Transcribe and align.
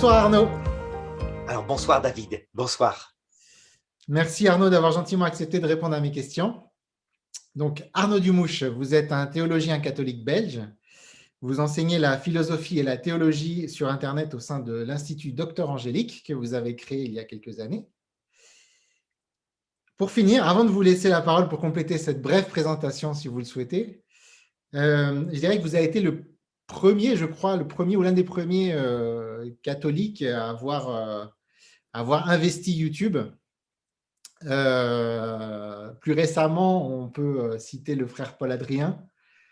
Bonsoir 0.00 0.26
Arnaud. 0.26 0.48
Alors 1.48 1.66
bonsoir 1.66 2.00
David, 2.00 2.46
bonsoir. 2.54 3.16
Merci 4.06 4.46
Arnaud 4.46 4.70
d'avoir 4.70 4.92
gentiment 4.92 5.24
accepté 5.24 5.58
de 5.58 5.66
répondre 5.66 5.96
à 5.96 6.00
mes 6.00 6.12
questions. 6.12 6.62
Donc 7.56 7.82
Arnaud 7.94 8.20
Dumouche, 8.20 8.62
vous 8.62 8.94
êtes 8.94 9.10
un 9.10 9.26
théologien 9.26 9.80
catholique 9.80 10.24
belge. 10.24 10.60
Vous 11.40 11.58
enseignez 11.58 11.98
la 11.98 12.16
philosophie 12.16 12.78
et 12.78 12.84
la 12.84 12.96
théologie 12.96 13.68
sur 13.68 13.88
Internet 13.88 14.34
au 14.34 14.38
sein 14.38 14.60
de 14.60 14.72
l'Institut 14.72 15.32
Docteur 15.32 15.68
Angélique 15.68 16.22
que 16.24 16.32
vous 16.32 16.54
avez 16.54 16.76
créé 16.76 17.02
il 17.02 17.14
y 17.14 17.18
a 17.18 17.24
quelques 17.24 17.58
années. 17.58 17.88
Pour 19.96 20.12
finir, 20.12 20.46
avant 20.46 20.64
de 20.64 20.70
vous 20.70 20.82
laisser 20.82 21.08
la 21.08 21.22
parole 21.22 21.48
pour 21.48 21.58
compléter 21.58 21.98
cette 21.98 22.22
brève 22.22 22.48
présentation, 22.48 23.14
si 23.14 23.26
vous 23.26 23.38
le 23.38 23.44
souhaitez, 23.44 24.04
euh, 24.76 25.24
je 25.32 25.40
dirais 25.40 25.58
que 25.58 25.62
vous 25.62 25.74
avez 25.74 25.86
été 25.86 26.00
le 26.00 26.37
premier, 26.68 27.16
je 27.16 27.24
crois, 27.24 27.56
le 27.56 27.66
premier 27.66 27.96
ou 27.96 28.02
l'un 28.02 28.12
des 28.12 28.22
premiers 28.22 28.72
euh, 28.72 29.50
catholiques 29.62 30.22
à 30.22 30.48
avoir, 30.48 30.90
euh, 30.90 31.26
avoir, 31.92 32.30
investi 32.30 32.72
YouTube. 32.72 33.18
plus 34.40 36.12
récemment, 36.12 37.02
on 37.02 37.08
peut 37.08 37.58
citer 37.58 37.96
le 37.96 38.06
frère 38.06 38.36
Paul 38.36 38.52
Adrien. 38.52 39.02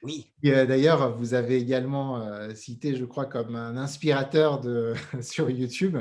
Oui. 0.03 0.31
D'ailleurs, 0.45 1.17
vous 1.17 1.35
avez 1.35 1.57
également 1.57 2.23
cité, 2.55 2.95
je 2.95 3.05
crois, 3.05 3.27
comme 3.27 3.57
un 3.57 3.77
inspirateur 3.77 4.61
de, 4.61 4.95
sur 5.21 5.51
YouTube. 5.51 5.97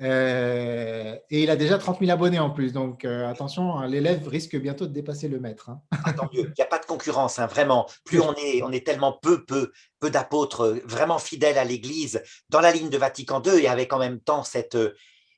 Euh, 0.00 1.16
et 1.30 1.44
il 1.44 1.50
a 1.50 1.56
déjà 1.56 1.78
30 1.78 2.00
000 2.00 2.10
abonnés 2.10 2.40
en 2.40 2.50
plus, 2.50 2.72
donc 2.72 3.04
euh, 3.04 3.28
attention, 3.28 3.76
hein, 3.76 3.86
l'élève 3.86 4.26
risque 4.26 4.56
bientôt 4.56 4.86
de 4.86 4.92
dépasser 4.92 5.28
le 5.28 5.38
maître. 5.38 5.70
Hein. 5.70 5.80
Ah, 6.04 6.12
tant 6.12 6.28
mieux, 6.32 6.46
il 6.48 6.54
n'y 6.58 6.64
a 6.64 6.66
pas 6.66 6.80
de 6.80 6.84
concurrence, 6.84 7.38
hein, 7.38 7.46
vraiment. 7.46 7.86
Plus 8.04 8.20
on 8.20 8.34
est, 8.34 8.62
on 8.62 8.72
est 8.72 8.84
tellement 8.84 9.12
peu, 9.12 9.44
peu, 9.44 9.72
peu 10.00 10.10
d'apôtres 10.10 10.80
vraiment 10.84 11.18
fidèles 11.18 11.58
à 11.58 11.64
l'Église 11.64 12.22
dans 12.48 12.60
la 12.60 12.72
ligne 12.72 12.90
de 12.90 12.98
Vatican 12.98 13.40
II 13.40 13.62
et 13.62 13.68
avec 13.68 13.92
en 13.92 13.98
même 13.98 14.20
temps 14.20 14.42
cette, 14.42 14.76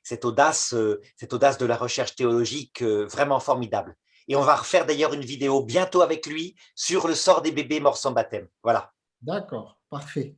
cette, 0.02 0.24
audace, 0.24 0.74
cette 1.16 1.32
audace 1.32 1.58
de 1.58 1.66
la 1.66 1.76
recherche 1.76 2.14
théologique 2.14 2.80
euh, 2.82 3.06
vraiment 3.06 3.40
formidable. 3.40 3.96
Et 4.28 4.36
on 4.36 4.42
va 4.42 4.56
refaire 4.56 4.86
d'ailleurs 4.86 5.12
une 5.12 5.24
vidéo 5.24 5.62
bientôt 5.62 6.00
avec 6.00 6.26
lui 6.26 6.56
sur 6.74 7.06
le 7.06 7.14
sort 7.14 7.42
des 7.42 7.52
bébés 7.52 7.80
morts 7.80 7.96
sans 7.98 8.12
baptême. 8.12 8.48
Voilà. 8.62 8.92
D'accord, 9.20 9.80
parfait. 9.90 10.34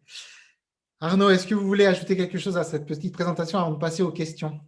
Arnaud, 1.00 1.30
est-ce 1.30 1.46
que 1.46 1.54
vous 1.54 1.66
voulez 1.66 1.86
ajouter 1.86 2.16
quelque 2.16 2.38
chose 2.38 2.56
à 2.56 2.64
cette 2.64 2.84
petite 2.84 3.14
présentation 3.14 3.60
avant 3.60 3.70
de 3.70 3.78
passer 3.78 4.02
aux 4.02 4.10
questions? 4.10 4.60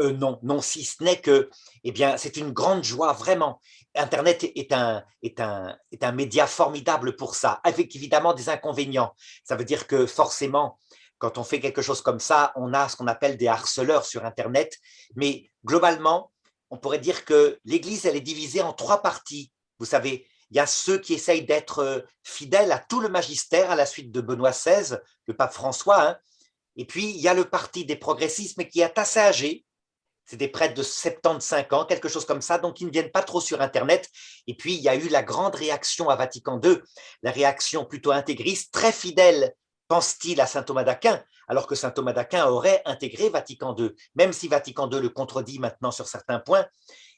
Euh, 0.00 0.12
non, 0.12 0.38
non, 0.42 0.60
si 0.60 0.84
ce 0.84 1.02
n'est 1.02 1.20
que, 1.20 1.50
eh 1.82 1.90
bien, 1.90 2.16
c'est 2.16 2.36
une 2.36 2.52
grande 2.52 2.84
joie, 2.84 3.12
vraiment. 3.12 3.60
Internet 3.96 4.44
est 4.54 4.72
un, 4.72 5.04
est, 5.22 5.40
un, 5.40 5.76
est 5.90 6.04
un 6.04 6.12
média 6.12 6.46
formidable 6.46 7.16
pour 7.16 7.34
ça, 7.34 7.60
avec 7.64 7.94
évidemment 7.96 8.32
des 8.32 8.48
inconvénients. 8.48 9.12
Ça 9.42 9.56
veut 9.56 9.64
dire 9.64 9.88
que 9.88 10.06
forcément, 10.06 10.78
quand 11.18 11.36
on 11.36 11.44
fait 11.44 11.58
quelque 11.58 11.82
chose 11.82 12.00
comme 12.00 12.20
ça, 12.20 12.52
on 12.54 12.72
a 12.72 12.88
ce 12.88 12.96
qu'on 12.96 13.08
appelle 13.08 13.36
des 13.36 13.48
harceleurs 13.48 14.06
sur 14.06 14.24
Internet. 14.24 14.78
Mais 15.16 15.50
globalement, 15.64 16.32
on 16.70 16.78
pourrait 16.78 17.00
dire 17.00 17.24
que 17.24 17.58
l'Église, 17.64 18.06
elle 18.06 18.16
est 18.16 18.20
divisée 18.20 18.62
en 18.62 18.72
trois 18.72 19.02
parties. 19.02 19.50
Vous 19.80 19.86
savez, 19.86 20.26
il 20.50 20.56
y 20.56 20.60
a 20.60 20.66
ceux 20.66 20.98
qui 20.98 21.14
essayent 21.14 21.44
d'être 21.44 21.78
euh, 21.78 22.00
fidèles 22.22 22.72
à 22.72 22.78
tout 22.78 23.00
le 23.00 23.08
magistère 23.08 23.70
à 23.70 23.76
la 23.76 23.86
suite 23.86 24.10
de 24.10 24.20
Benoît 24.20 24.50
XVI, 24.50 24.96
le 25.26 25.34
pape 25.34 25.52
François. 25.52 26.02
Hein. 26.02 26.18
Et 26.76 26.84
puis, 26.84 27.10
il 27.10 27.20
y 27.20 27.28
a 27.28 27.34
le 27.34 27.44
parti 27.44 27.84
des 27.84 27.96
progressismes 27.96 28.64
qui 28.64 28.80
est 28.80 28.98
assez 28.98 29.20
âgé. 29.20 29.64
C'est 30.24 30.36
des 30.36 30.48
prêtres 30.48 30.74
de 30.74 30.82
75 30.82 31.66
ans, 31.72 31.84
quelque 31.84 32.08
chose 32.08 32.24
comme 32.24 32.42
ça, 32.42 32.58
donc 32.58 32.80
ils 32.80 32.86
ne 32.86 32.92
viennent 32.92 33.10
pas 33.10 33.22
trop 33.22 33.40
sur 33.40 33.60
Internet. 33.60 34.08
Et 34.46 34.56
puis, 34.56 34.74
il 34.74 34.80
y 34.80 34.88
a 34.88 34.94
eu 34.94 35.08
la 35.08 35.22
grande 35.22 35.54
réaction 35.54 36.08
à 36.08 36.16
Vatican 36.16 36.60
II, 36.62 36.78
la 37.22 37.32
réaction 37.32 37.84
plutôt 37.84 38.12
intégriste, 38.12 38.72
très 38.72 38.92
fidèle, 38.92 39.54
pense-t-il, 39.88 40.40
à 40.40 40.46
saint 40.46 40.62
Thomas 40.62 40.84
d'Aquin, 40.84 41.22
alors 41.48 41.66
que 41.66 41.74
saint 41.74 41.90
Thomas 41.90 42.12
d'Aquin 42.12 42.46
aurait 42.46 42.82
intégré 42.84 43.28
Vatican 43.28 43.74
II, 43.76 43.90
même 44.14 44.32
si 44.32 44.46
Vatican 44.46 44.88
II 44.88 45.00
le 45.00 45.08
contredit 45.08 45.58
maintenant 45.58 45.90
sur 45.90 46.06
certains 46.06 46.38
points, 46.38 46.66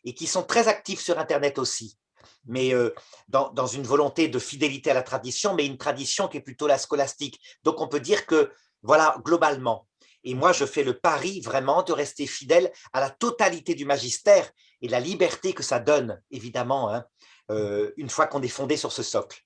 et 0.04 0.14
qui 0.14 0.26
sont 0.26 0.42
très 0.42 0.68
actifs 0.68 1.00
sur 1.00 1.18
Internet 1.18 1.58
aussi 1.58 1.98
mais 2.44 2.74
euh, 2.74 2.94
dans, 3.28 3.66
une 3.66 3.82
volonté 3.82 4.28
de 4.28 4.38
fidélité 4.38 4.90
à 4.90 4.94
la 4.94 5.02
tradition, 5.02 5.54
mais 5.54 5.66
une 5.66 5.78
tradition 5.78 6.28
qui 6.28 6.36
est 6.38 6.42
plutôt 6.42 6.66
la 6.66 6.78
scolastique. 6.78 7.40
Donc 7.64 7.80
on 7.80 7.88
peut 7.88 8.00
dire 8.00 8.26
que, 8.26 8.52
voilà, 8.82 9.16
globalement, 9.24 9.86
et 10.24 10.34
moi 10.34 10.52
je 10.52 10.64
fais 10.64 10.82
le 10.82 10.98
pari 10.98 11.40
vraiment 11.40 11.82
de 11.82 11.92
rester 11.92 12.26
fidèle 12.26 12.72
à 12.92 13.00
la 13.00 13.10
totalité 13.10 13.74
du 13.74 13.84
magistère 13.84 14.50
et 14.80 14.88
la 14.88 15.00
liberté 15.00 15.52
que 15.52 15.62
ça 15.62 15.78
donne, 15.78 16.20
évidemment, 16.30 16.92
hein, 16.92 17.04
euh, 17.50 17.92
une 17.96 18.10
fois 18.10 18.26
qu'on 18.26 18.42
est 18.42 18.48
fondé 18.48 18.76
sur 18.76 18.92
ce 18.92 19.02
socle. 19.02 19.42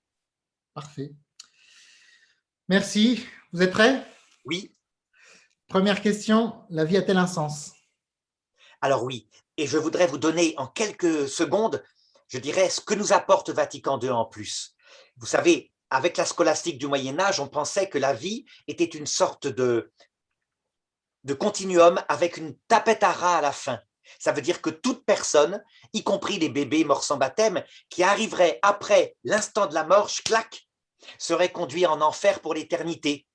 Parfait. 0.74 1.12
Merci. 2.68 3.26
Vous 3.52 3.62
êtes 3.62 3.70
prêts? 3.70 4.04
Oui. 4.44 4.74
Première 5.68 6.00
question, 6.00 6.64
la 6.70 6.84
vie 6.84 6.96
a-t-elle 6.96 7.16
un 7.16 7.26
sens? 7.26 7.72
Alors 8.80 9.02
oui, 9.04 9.28
et 9.56 9.66
je 9.66 9.78
voudrais 9.78 10.06
vous 10.06 10.18
donner 10.18 10.54
en 10.58 10.66
quelques 10.66 11.28
secondes 11.28 11.82
je 12.28 12.38
dirais, 12.38 12.68
ce 12.68 12.80
que 12.80 12.94
nous 12.94 13.12
apporte 13.12 13.50
Vatican 13.50 13.98
II 14.00 14.10
en 14.10 14.24
plus. 14.24 14.74
Vous 15.16 15.26
savez, 15.26 15.72
avec 15.90 16.16
la 16.16 16.24
scolastique 16.24 16.78
du 16.78 16.86
Moyen 16.86 17.18
Âge, 17.18 17.40
on 17.40 17.48
pensait 17.48 17.88
que 17.88 17.98
la 17.98 18.12
vie 18.12 18.44
était 18.66 18.84
une 18.84 19.06
sorte 19.06 19.46
de, 19.46 19.92
continuum 21.38 22.02
avec 22.08 22.36
une 22.36 22.56
tapette 22.68 23.02
à 23.02 23.12
rat 23.12 23.38
à 23.38 23.40
la 23.40 23.52
fin. 23.52 23.80
Ça 24.18 24.32
veut 24.32 24.42
dire 24.42 24.62
que 24.62 24.70
toute 24.70 25.04
personne, 25.04 25.62
y 25.92 26.02
compris 26.04 26.38
les 26.38 26.48
bébés 26.48 26.84
morts 26.84 27.04
sans 27.04 27.16
baptême, 27.16 27.64
qui 27.88 28.02
arriveraient 28.02 28.58
après 28.62 29.16
l'instant 29.24 29.66
de 29.66 29.74
la 29.74 29.84
mort, 29.84 30.10
clac, 30.24 30.68
serait 31.18 31.52
conduit 31.52 31.86
en 31.86 32.00
enfer 32.00 32.40
pour 32.40 32.54
l'éternité. 32.54 33.26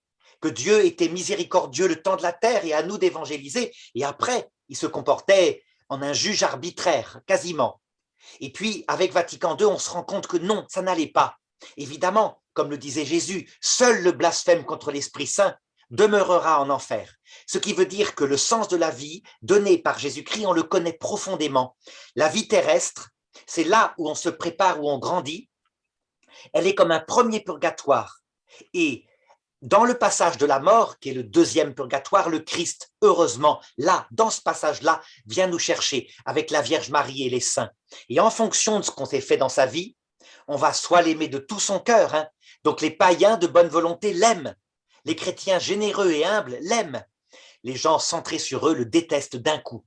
Que 0.42 0.48
Dieu 0.48 0.86
était 0.86 1.10
miséricordieux 1.10 1.88
le 1.88 2.02
temps 2.02 2.16
de 2.16 2.24
la 2.24 2.34
terre 2.34 2.66
et 2.66 2.74
à 2.74 2.84
nous 2.84 2.98
d'évangéliser. 2.98 3.74
Et 3.96 4.04
après, 4.04 4.50
il 4.70 4.78
se 4.78 4.88
comportait 4.88 5.64
en 5.90 6.02
un 6.02 6.14
juge 6.14 6.44
arbitraire, 6.44 7.20
quasiment. 7.28 7.82
Et 8.40 8.52
puis, 8.52 8.84
avec 8.88 9.12
Vatican 9.12 9.58
II, 9.58 9.66
on 9.66 9.78
se 9.78 9.90
rend 9.90 10.04
compte 10.04 10.28
que 10.28 10.38
non, 10.38 10.66
ça 10.70 10.82
n'allait 10.82 11.08
pas. 11.08 11.38
Évidemment, 11.78 12.42
comme 12.54 12.70
le 12.70 12.78
disait 12.78 13.06
Jésus, 13.06 13.50
seul 13.62 14.04
le 14.04 14.12
blasphème 14.12 14.66
contre 14.66 14.92
l'Esprit 14.92 15.28
Saint 15.28 15.56
demeurera 15.90 16.62
en 16.62 16.70
enfer. 16.70 17.14
Ce 17.46 17.58
qui 17.58 17.74
veut 17.74 17.86
dire 17.86 18.16
que 18.16 18.24
le 18.24 18.38
sens 18.38 18.68
de 18.68 18.78
la 18.78 18.90
vie 18.90 19.24
donné 19.42 19.78
par 19.78 20.00
Jésus-Christ, 20.00 20.46
on 20.46 20.54
le 20.54 20.64
connaît 20.64 20.94
profondément. 20.94 21.76
La 22.16 22.30
vie 22.30 22.48
terrestre, 22.48 23.10
c'est 23.46 23.66
là 23.66 23.94
où 23.98 24.10
on 24.10 24.16
se 24.16 24.30
prépare, 24.30 24.82
où 24.82 24.90
on 24.90 25.00
grandit. 25.00 25.50
Elle 26.54 26.68
est 26.68 26.76
comme 26.76 26.92
un 26.92 27.00
premier 27.00 27.42
purgatoire. 27.42 28.20
Et 28.74 29.06
dans 29.62 29.86
le 29.86 29.98
passage 29.98 30.38
de 30.38 30.46
la 30.46 30.60
mort, 30.60 30.98
qui 31.00 31.10
est 31.10 31.14
le 31.14 31.24
deuxième 31.24 31.76
purgatoire, 31.76 32.30
le 32.30 32.40
Christ, 32.40 32.92
heureusement, 33.02 33.62
là, 33.78 34.08
dans 34.12 34.30
ce 34.30 34.42
passage-là, 34.42 35.02
vient 35.28 35.48
nous 35.48 35.60
chercher 35.60 36.10
avec 36.26 36.50
la 36.50 36.62
Vierge 36.62 36.90
Marie 36.90 37.24
et 37.24 37.30
les 37.30 37.40
saints. 37.40 37.70
Et 38.10 38.20
en 38.20 38.32
fonction 38.32 38.80
de 38.80 38.86
ce 38.86 38.92
qu'on 38.92 39.06
s'est 39.06 39.22
fait 39.22 39.38
dans 39.38 39.50
sa 39.50 39.66
vie, 39.66 39.96
on 40.48 40.56
va 40.56 40.74
soit 40.74 41.02
l'aimer 41.02 41.28
de 41.28 41.38
tout 41.38 41.60
son 41.60 41.80
cœur, 41.80 42.16
hein. 42.16 42.28
donc 42.64 42.82
les 42.82 42.92
païens 42.92 43.38
de 43.38 43.48
bonne 43.48 43.68
volonté 43.68 44.14
l'aiment, 44.14 44.56
les 45.06 45.16
chrétiens 45.16 45.60
généreux 45.60 46.12
et 46.12 46.26
humbles 46.26 46.58
l'aiment, 46.62 47.04
les 47.64 47.76
gens 47.76 48.00
centrés 48.00 48.40
sur 48.40 48.68
eux 48.68 48.74
le 48.74 48.86
détestent 48.86 49.38
d'un 49.38 49.60
coup. 49.60 49.86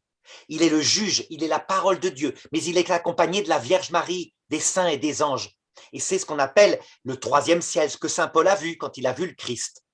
Il 0.48 0.62
est 0.62 0.68
le 0.68 0.80
juge, 0.80 1.26
il 1.30 1.42
est 1.42 1.48
la 1.48 1.60
parole 1.60 1.98
de 1.98 2.08
Dieu, 2.08 2.34
mais 2.52 2.62
il 2.62 2.78
est 2.78 2.90
accompagné 2.90 3.42
de 3.42 3.48
la 3.48 3.58
Vierge 3.58 3.90
Marie, 3.90 4.34
des 4.48 4.60
saints 4.60 4.88
et 4.88 4.98
des 4.98 5.22
anges. 5.22 5.50
Et 5.92 6.00
c'est 6.00 6.18
ce 6.18 6.26
qu'on 6.26 6.38
appelle 6.38 6.78
le 7.04 7.16
troisième 7.16 7.62
ciel, 7.62 7.90
ce 7.90 7.96
que 7.96 8.08
Saint 8.08 8.28
Paul 8.28 8.48
a 8.48 8.54
vu 8.54 8.76
quand 8.76 8.98
il 8.98 9.06
a 9.06 9.12
vu 9.12 9.26
le 9.26 9.34
Christ. 9.34 9.84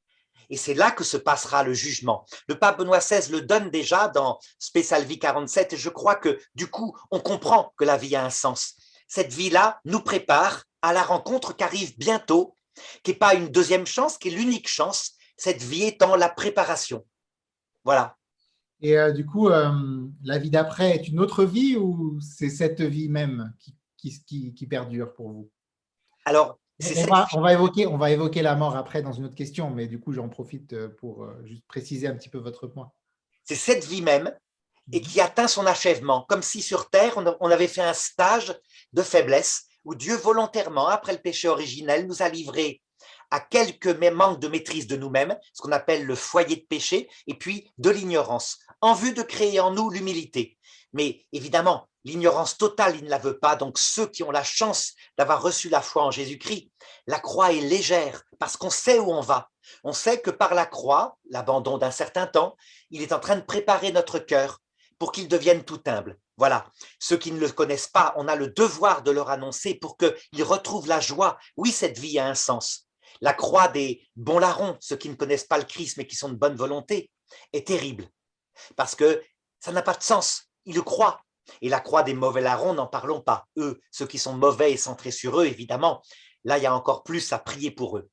Et 0.50 0.56
c'est 0.56 0.74
là 0.74 0.90
que 0.90 1.04
se 1.04 1.16
passera 1.16 1.62
le 1.62 1.72
jugement. 1.72 2.26
Le 2.48 2.58
pape 2.58 2.78
Benoît 2.78 2.98
XVI 2.98 3.30
le 3.30 3.40
donne 3.40 3.70
déjà 3.70 4.08
dans 4.08 4.38
Spécial 4.58 5.04
Vie 5.04 5.18
47 5.18 5.72
et 5.72 5.76
je 5.76 5.88
crois 5.88 6.16
que 6.16 6.38
du 6.54 6.66
coup, 6.66 6.96
on 7.10 7.20
comprend 7.20 7.72
que 7.76 7.84
la 7.84 7.96
vie 7.96 8.16
a 8.16 8.24
un 8.24 8.30
sens. 8.30 8.74
Cette 9.06 9.32
vie-là 9.32 9.80
nous 9.84 10.00
prépare 10.00 10.64
à 10.82 10.92
la 10.92 11.02
rencontre 11.02 11.56
qui 11.56 11.62
arrive 11.62 11.96
bientôt, 11.98 12.54
qui 13.04 13.12
n'est 13.12 13.16
pas 13.16 13.34
une 13.34 13.48
deuxième 13.48 13.86
chance, 13.86 14.18
qui 14.18 14.28
est 14.28 14.32
l'unique 14.32 14.68
chance, 14.68 15.12
cette 15.36 15.62
vie 15.62 15.84
étant 15.84 16.16
la 16.16 16.28
préparation. 16.28 17.06
Voilà. 17.84 18.16
Et 18.80 18.98
euh, 18.98 19.12
du 19.12 19.26
coup, 19.26 19.48
euh, 19.48 19.70
la 20.24 20.38
vie 20.38 20.50
d'après 20.50 20.96
est 20.96 21.08
une 21.08 21.20
autre 21.20 21.44
vie 21.44 21.76
ou 21.76 22.18
c'est 22.20 22.50
cette 22.50 22.80
vie 22.80 23.08
même 23.08 23.52
qui 23.96 24.66
perdure 24.68 25.12
pour 25.12 25.30
vous? 25.30 25.50
Alors, 26.24 26.58
on 27.34 27.40
va, 27.40 27.52
évoquer, 27.52 27.86
on 27.86 27.98
va 27.98 28.10
évoquer 28.10 28.42
la 28.42 28.56
mort 28.56 28.76
après 28.76 29.02
dans 29.02 29.12
une 29.12 29.26
autre 29.26 29.34
question, 29.34 29.70
mais 29.70 29.86
du 29.86 30.00
coup, 30.00 30.12
j'en 30.12 30.28
profite 30.28 30.72
euh, 30.72 30.88
pour 30.88 31.24
euh, 31.24 31.42
juste 31.44 31.66
préciser 31.66 32.06
un 32.06 32.14
petit 32.14 32.28
peu 32.28 32.38
votre 32.38 32.66
point. 32.66 32.90
C'est 33.44 33.54
cette 33.54 33.84
vie 33.84 34.02
même 34.02 34.34
et 34.92 35.00
mhm. 35.00 35.06
qui 35.06 35.20
atteint 35.20 35.48
son 35.48 35.66
achèvement, 35.66 36.24
comme 36.28 36.42
si 36.42 36.62
sur 36.62 36.88
Terre, 36.88 37.18
on 37.40 37.50
avait 37.50 37.68
fait 37.68 37.82
un 37.82 37.92
stage 37.92 38.58
de 38.92 39.02
faiblesse 39.02 39.66
où 39.84 39.94
Dieu 39.94 40.16
volontairement, 40.16 40.88
après 40.88 41.12
le 41.12 41.18
péché 41.18 41.48
originel, 41.48 42.06
nous 42.06 42.22
a 42.22 42.28
livrés 42.28 42.82
à 43.30 43.40
quelques 43.40 43.86
manques 43.86 44.40
de 44.40 44.48
maîtrise 44.48 44.86
de 44.86 44.96
nous-mêmes, 44.96 45.38
ce 45.52 45.62
qu'on 45.62 45.72
appelle 45.72 46.04
le 46.04 46.14
foyer 46.14 46.56
de 46.56 46.66
péché, 46.66 47.08
et 47.26 47.34
puis 47.34 47.70
de 47.78 47.90
l'ignorance, 47.90 48.58
en 48.80 48.94
vue 48.94 49.12
de 49.12 49.22
créer 49.22 49.60
en 49.60 49.72
nous 49.72 49.90
l'humilité. 49.90 50.58
Mais 50.92 51.24
évidemment, 51.32 51.86
L'ignorance 52.04 52.56
totale, 52.56 52.96
il 52.96 53.04
ne 53.04 53.10
la 53.10 53.18
veut 53.18 53.38
pas. 53.38 53.56
Donc 53.56 53.78
ceux 53.78 54.06
qui 54.06 54.22
ont 54.22 54.30
la 54.30 54.44
chance 54.44 54.94
d'avoir 55.18 55.42
reçu 55.42 55.68
la 55.68 55.82
foi 55.82 56.04
en 56.04 56.10
Jésus-Christ, 56.10 56.70
la 57.06 57.20
croix 57.20 57.52
est 57.52 57.60
légère 57.60 58.22
parce 58.38 58.56
qu'on 58.56 58.70
sait 58.70 58.98
où 58.98 59.10
on 59.10 59.20
va. 59.20 59.50
On 59.84 59.92
sait 59.92 60.20
que 60.20 60.30
par 60.30 60.54
la 60.54 60.66
croix, 60.66 61.18
l'abandon 61.28 61.78
d'un 61.78 61.90
certain 61.90 62.26
temps, 62.26 62.56
il 62.90 63.02
est 63.02 63.12
en 63.12 63.20
train 63.20 63.36
de 63.36 63.42
préparer 63.42 63.92
notre 63.92 64.18
cœur 64.18 64.58
pour 64.98 65.12
qu'il 65.12 65.28
devienne 65.28 65.64
tout 65.64 65.80
humble. 65.86 66.18
Voilà, 66.36 66.70
ceux 66.98 67.18
qui 67.18 67.32
ne 67.32 67.38
le 67.38 67.50
connaissent 67.50 67.88
pas, 67.88 68.14
on 68.16 68.26
a 68.26 68.34
le 68.34 68.48
devoir 68.48 69.02
de 69.02 69.10
leur 69.10 69.28
annoncer 69.28 69.74
pour 69.74 69.98
qu'ils 69.98 70.42
retrouvent 70.42 70.88
la 70.88 71.00
joie. 71.00 71.38
Oui, 71.56 71.70
cette 71.70 71.98
vie 71.98 72.18
a 72.18 72.26
un 72.26 72.34
sens. 72.34 72.86
La 73.20 73.34
croix 73.34 73.68
des 73.68 74.08
bons 74.16 74.38
larrons, 74.38 74.76
ceux 74.80 74.96
qui 74.96 75.10
ne 75.10 75.14
connaissent 75.14 75.44
pas 75.44 75.58
le 75.58 75.64
Christ 75.64 75.98
mais 75.98 76.06
qui 76.06 76.16
sont 76.16 76.30
de 76.30 76.36
bonne 76.36 76.56
volonté, 76.56 77.10
est 77.52 77.66
terrible 77.66 78.08
parce 78.76 78.94
que 78.94 79.22
ça 79.58 79.72
n'a 79.72 79.82
pas 79.82 79.94
de 79.94 80.02
sens. 80.02 80.44
Ils 80.64 80.74
le 80.74 80.82
croient. 80.82 81.20
Et 81.62 81.68
la 81.68 81.80
croix 81.80 82.02
des 82.02 82.14
mauvais 82.14 82.40
larrons, 82.40 82.74
n'en 82.74 82.86
parlons 82.86 83.20
pas. 83.20 83.46
Eux, 83.56 83.80
ceux 83.90 84.06
qui 84.06 84.18
sont 84.18 84.34
mauvais 84.36 84.72
et 84.72 84.76
centrés 84.76 85.10
sur 85.10 85.40
eux, 85.40 85.46
évidemment, 85.46 86.02
là, 86.44 86.58
il 86.58 86.62
y 86.62 86.66
a 86.66 86.74
encore 86.74 87.02
plus 87.02 87.32
à 87.32 87.38
prier 87.38 87.70
pour 87.70 87.98
eux. 87.98 88.08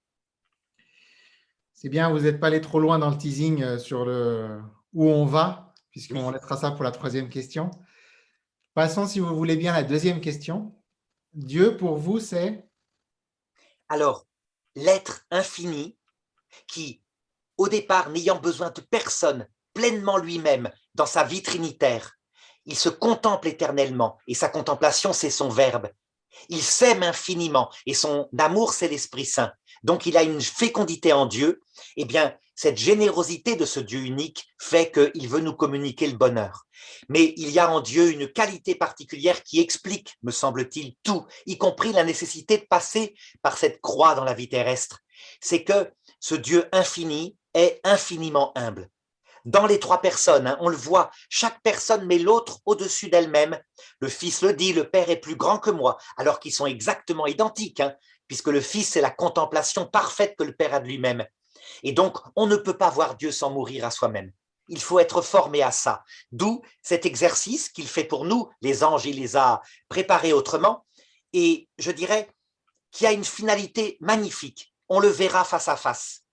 C'est 1.74 1.90
bien, 1.90 2.10
vous 2.10 2.22
n'êtes 2.22 2.40
pas 2.40 2.48
allé 2.48 2.60
trop 2.60 2.80
loin 2.80 2.98
dans 2.98 3.10
le 3.10 3.18
teasing 3.18 3.62
euh, 3.62 3.78
sur 3.78 4.04
le 4.04 4.60
où 4.94 5.08
on 5.10 5.26
va, 5.26 5.74
puisqu'on 5.92 6.32
laissera 6.32 6.58
ça 6.58 6.72
pour 6.72 6.84
la 6.84 6.92
troisième 6.92 7.30
question. 7.30 7.70
Passons, 8.74 9.06
si 9.06 9.20
vous 9.20 9.36
voulez 9.36 9.56
bien, 9.56 9.74
à 9.74 9.82
la 9.82 9.88
deuxième 9.88 10.22
question. 10.22 10.76
Dieu, 11.34 11.78
pour 11.78 11.98
vous, 11.98 12.20
c'est 12.20 12.68
Alors, 13.90 14.26
l'être 14.76 15.26
infini 15.30 15.98
qui, 16.68 17.04
au 17.58 17.68
départ, 17.68 18.10
n'ayant 18.10 18.40
besoin 18.40 18.72
de 18.72 18.82
personne, 18.82 19.48
pleinement 19.74 20.18
lui-même 20.18 20.72
dans 20.96 21.06
sa 21.06 21.24
vie 21.24 21.44
trinitaire, 21.44 22.17
il 22.68 22.76
se 22.76 22.90
contemple 22.90 23.48
éternellement 23.48 24.18
et 24.28 24.36
sa 24.36 24.50
contemplation, 24.50 25.14
c'est 25.14 25.30
son 25.30 25.50
verbe. 25.50 25.90
Il 26.50 26.62
s'aime 26.62 27.02
infiniment 27.02 27.72
et 27.86 27.94
son 27.94 28.30
amour, 28.38 28.74
c'est 28.74 28.90
l'Esprit 28.90 29.26
Saint. 29.26 29.52
Donc 29.84 30.06
il 30.06 30.18
a 30.18 30.24
une 30.24 30.42
fécondité 30.42 31.14
en 31.14 31.26
Dieu. 31.26 31.62
Eh 31.96 32.06
bien, 32.06 32.36
cette 32.56 32.78
générosité 32.78 33.56
de 33.56 33.66
ce 33.66 33.80
Dieu 33.80 34.00
unique 34.00 34.46
fait 34.60 34.92
qu'il 34.92 35.30
veut 35.30 35.40
nous 35.40 35.54
communiquer 35.54 36.08
le 36.08 36.18
bonheur. 36.18 36.66
Mais 37.10 37.34
il 37.38 37.50
y 37.52 37.60
a 37.60 37.72
en 37.72 37.80
Dieu 37.80 38.12
une 38.12 38.32
qualité 38.32 38.76
particulière 38.76 39.44
qui 39.44 39.60
explique, 39.60 40.16
me 40.22 40.32
semble-t-il, 40.32 40.96
tout, 41.04 41.26
y 41.46 41.58
compris 41.58 41.94
la 41.94 42.04
nécessité 42.04 42.58
de 42.58 42.66
passer 42.70 43.16
par 43.42 43.58
cette 43.58 43.80
croix 43.82 44.16
dans 44.16 44.24
la 44.24 44.34
vie 44.34 44.50
terrestre. 44.50 45.00
C'est 45.40 45.64
que 45.64 45.92
ce 46.20 46.36
Dieu 46.36 46.68
infini 46.72 47.38
est 47.54 47.80
infiniment 47.84 48.52
humble 48.56 48.90
dans 49.48 49.66
les 49.66 49.80
trois 49.80 50.02
personnes. 50.02 50.46
Hein, 50.46 50.58
on 50.60 50.70
le 50.70 50.76
voit, 50.76 51.10
chaque 51.30 51.62
personne 51.64 52.06
met 52.06 52.20
l'autre 52.20 52.60
au-dessus 52.66 53.10
d'elle-même. 53.10 53.60
Le 54.00 54.10
Fils 54.10 54.42
le 54.42 54.54
dit, 54.54 54.74
le 54.74 54.90
Père 54.90 55.10
est 55.10 55.22
plus 55.22 55.38
grand 55.38 55.58
que 55.58 55.72
moi, 55.72 55.98
alors 56.18 56.40
qu'ils 56.40 56.54
sont 56.54 56.68
exactement 56.68 57.26
identiques, 57.26 57.80
hein, 57.80 57.96
puisque 58.28 58.50
le 58.50 58.62
Fils 58.62 58.90
c'est 58.90 59.02
la 59.02 59.10
contemplation 59.10 59.86
parfaite 59.86 60.36
que 60.38 60.44
le 60.44 60.54
Père 60.54 60.74
a 60.74 60.80
de 60.82 60.88
lui-même. 60.88 61.26
Et 61.82 61.94
donc, 61.94 62.18
on 62.36 62.46
ne 62.46 62.58
peut 62.58 62.78
pas 62.78 62.90
voir 62.90 63.16
Dieu 63.16 63.32
sans 63.32 63.50
mourir 63.50 63.86
à 63.86 63.92
soi-même. 63.92 64.32
Il 64.68 64.82
faut 64.82 65.00
être 65.00 65.22
formé 65.22 65.64
à 65.64 65.72
ça. 65.72 66.04
D'où 66.34 66.62
cet 66.84 67.06
exercice 67.06 67.70
qu'il 67.70 67.88
fait 67.88 68.04
pour 68.04 68.26
nous. 68.26 68.50
Les 68.62 68.84
anges, 68.84 69.06
il 69.06 69.16
les 69.18 69.38
a 69.38 69.62
préparés 69.88 70.34
autrement. 70.34 70.86
Et 71.32 71.70
je 71.78 71.92
dirais 71.92 72.30
qu'il 72.92 73.08
a 73.08 73.14
une 73.14 73.24
finalité 73.24 73.98
magnifique. 74.02 74.74
On 74.90 75.00
le 75.00 75.08
verra 75.08 75.46
face 75.46 75.70
à 75.70 75.78
face 75.78 76.27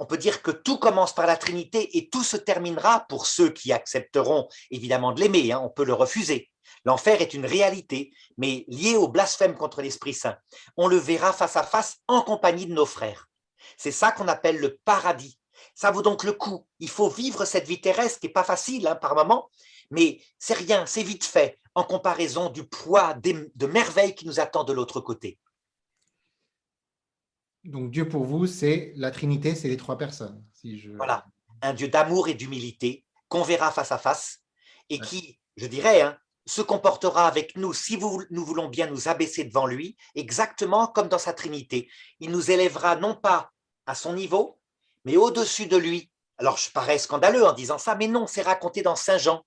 on 0.00 0.06
peut 0.06 0.16
dire 0.16 0.40
que 0.40 0.50
tout 0.50 0.78
commence 0.78 1.14
par 1.14 1.26
la 1.26 1.36
Trinité 1.36 1.98
et 1.98 2.08
tout 2.08 2.24
se 2.24 2.38
terminera 2.38 3.04
pour 3.10 3.26
ceux 3.26 3.50
qui 3.50 3.70
accepteront 3.70 4.48
évidemment 4.70 5.12
de 5.12 5.20
l'aimer, 5.20 5.52
hein, 5.52 5.60
on 5.62 5.68
peut 5.68 5.84
le 5.84 5.92
refuser. 5.92 6.50
L'enfer 6.86 7.20
est 7.20 7.34
une 7.34 7.44
réalité, 7.44 8.10
mais 8.38 8.64
liée 8.66 8.96
au 8.96 9.08
blasphème 9.08 9.58
contre 9.58 9.82
l'Esprit 9.82 10.14
Saint. 10.14 10.38
On 10.78 10.88
le 10.88 10.96
verra 10.96 11.34
face 11.34 11.56
à 11.56 11.62
face 11.62 11.98
en 12.08 12.22
compagnie 12.22 12.64
de 12.64 12.72
nos 12.72 12.86
frères. 12.86 13.28
C'est 13.76 13.92
ça 13.92 14.10
qu'on 14.10 14.26
appelle 14.26 14.56
le 14.56 14.78
paradis. 14.86 15.38
Ça 15.74 15.90
vaut 15.90 16.02
donc 16.02 16.24
le 16.24 16.32
coup. 16.32 16.66
Il 16.78 16.88
faut 16.88 17.10
vivre 17.10 17.44
cette 17.44 17.68
vie 17.68 17.82
terrestre 17.82 18.20
qui 18.20 18.28
n'est 18.28 18.32
pas 18.32 18.42
facile 18.42 18.88
hein, 18.88 18.96
par 18.96 19.14
moment, 19.14 19.50
mais 19.90 20.22
c'est 20.38 20.54
rien, 20.54 20.86
c'est 20.86 21.02
vite 21.02 21.26
fait 21.26 21.58
en 21.74 21.84
comparaison 21.84 22.48
du 22.48 22.64
poids 22.64 23.12
de 23.22 23.66
merveilles 23.66 24.14
qui 24.14 24.26
nous 24.26 24.40
attend 24.40 24.64
de 24.64 24.72
l'autre 24.72 25.00
côté. 25.00 25.38
Donc 27.64 27.90
Dieu 27.90 28.08
pour 28.08 28.24
vous, 28.24 28.46
c'est 28.46 28.92
la 28.96 29.10
Trinité, 29.10 29.54
c'est 29.54 29.68
les 29.68 29.76
trois 29.76 29.98
personnes. 29.98 30.42
Si 30.52 30.78
je... 30.78 30.90
Voilà, 30.90 31.26
un 31.62 31.74
Dieu 31.74 31.88
d'amour 31.88 32.28
et 32.28 32.34
d'humilité 32.34 33.04
qu'on 33.28 33.42
verra 33.42 33.70
face 33.70 33.92
à 33.92 33.98
face 33.98 34.40
et 34.88 34.98
qui, 34.98 35.38
je 35.56 35.66
dirais, 35.66 36.00
hein, 36.00 36.18
se 36.46 36.62
comportera 36.62 37.26
avec 37.26 37.56
nous 37.56 37.72
si 37.72 37.98
nous 37.98 38.44
voulons 38.44 38.68
bien 38.68 38.86
nous 38.86 39.08
abaisser 39.08 39.44
devant 39.44 39.66
lui, 39.66 39.96
exactement 40.14 40.88
comme 40.88 41.08
dans 41.08 41.18
sa 41.18 41.32
Trinité. 41.32 41.88
Il 42.18 42.30
nous 42.30 42.50
élèvera 42.50 42.96
non 42.96 43.14
pas 43.14 43.52
à 43.86 43.94
son 43.94 44.14
niveau, 44.14 44.58
mais 45.04 45.16
au-dessus 45.16 45.66
de 45.66 45.76
lui. 45.76 46.10
Alors 46.38 46.56
je 46.56 46.70
parais 46.70 46.98
scandaleux 46.98 47.44
en 47.44 47.52
disant 47.52 47.78
ça, 47.78 47.94
mais 47.94 48.08
non, 48.08 48.26
c'est 48.26 48.42
raconté 48.42 48.82
dans 48.82 48.96
Saint 48.96 49.18
Jean. 49.18 49.44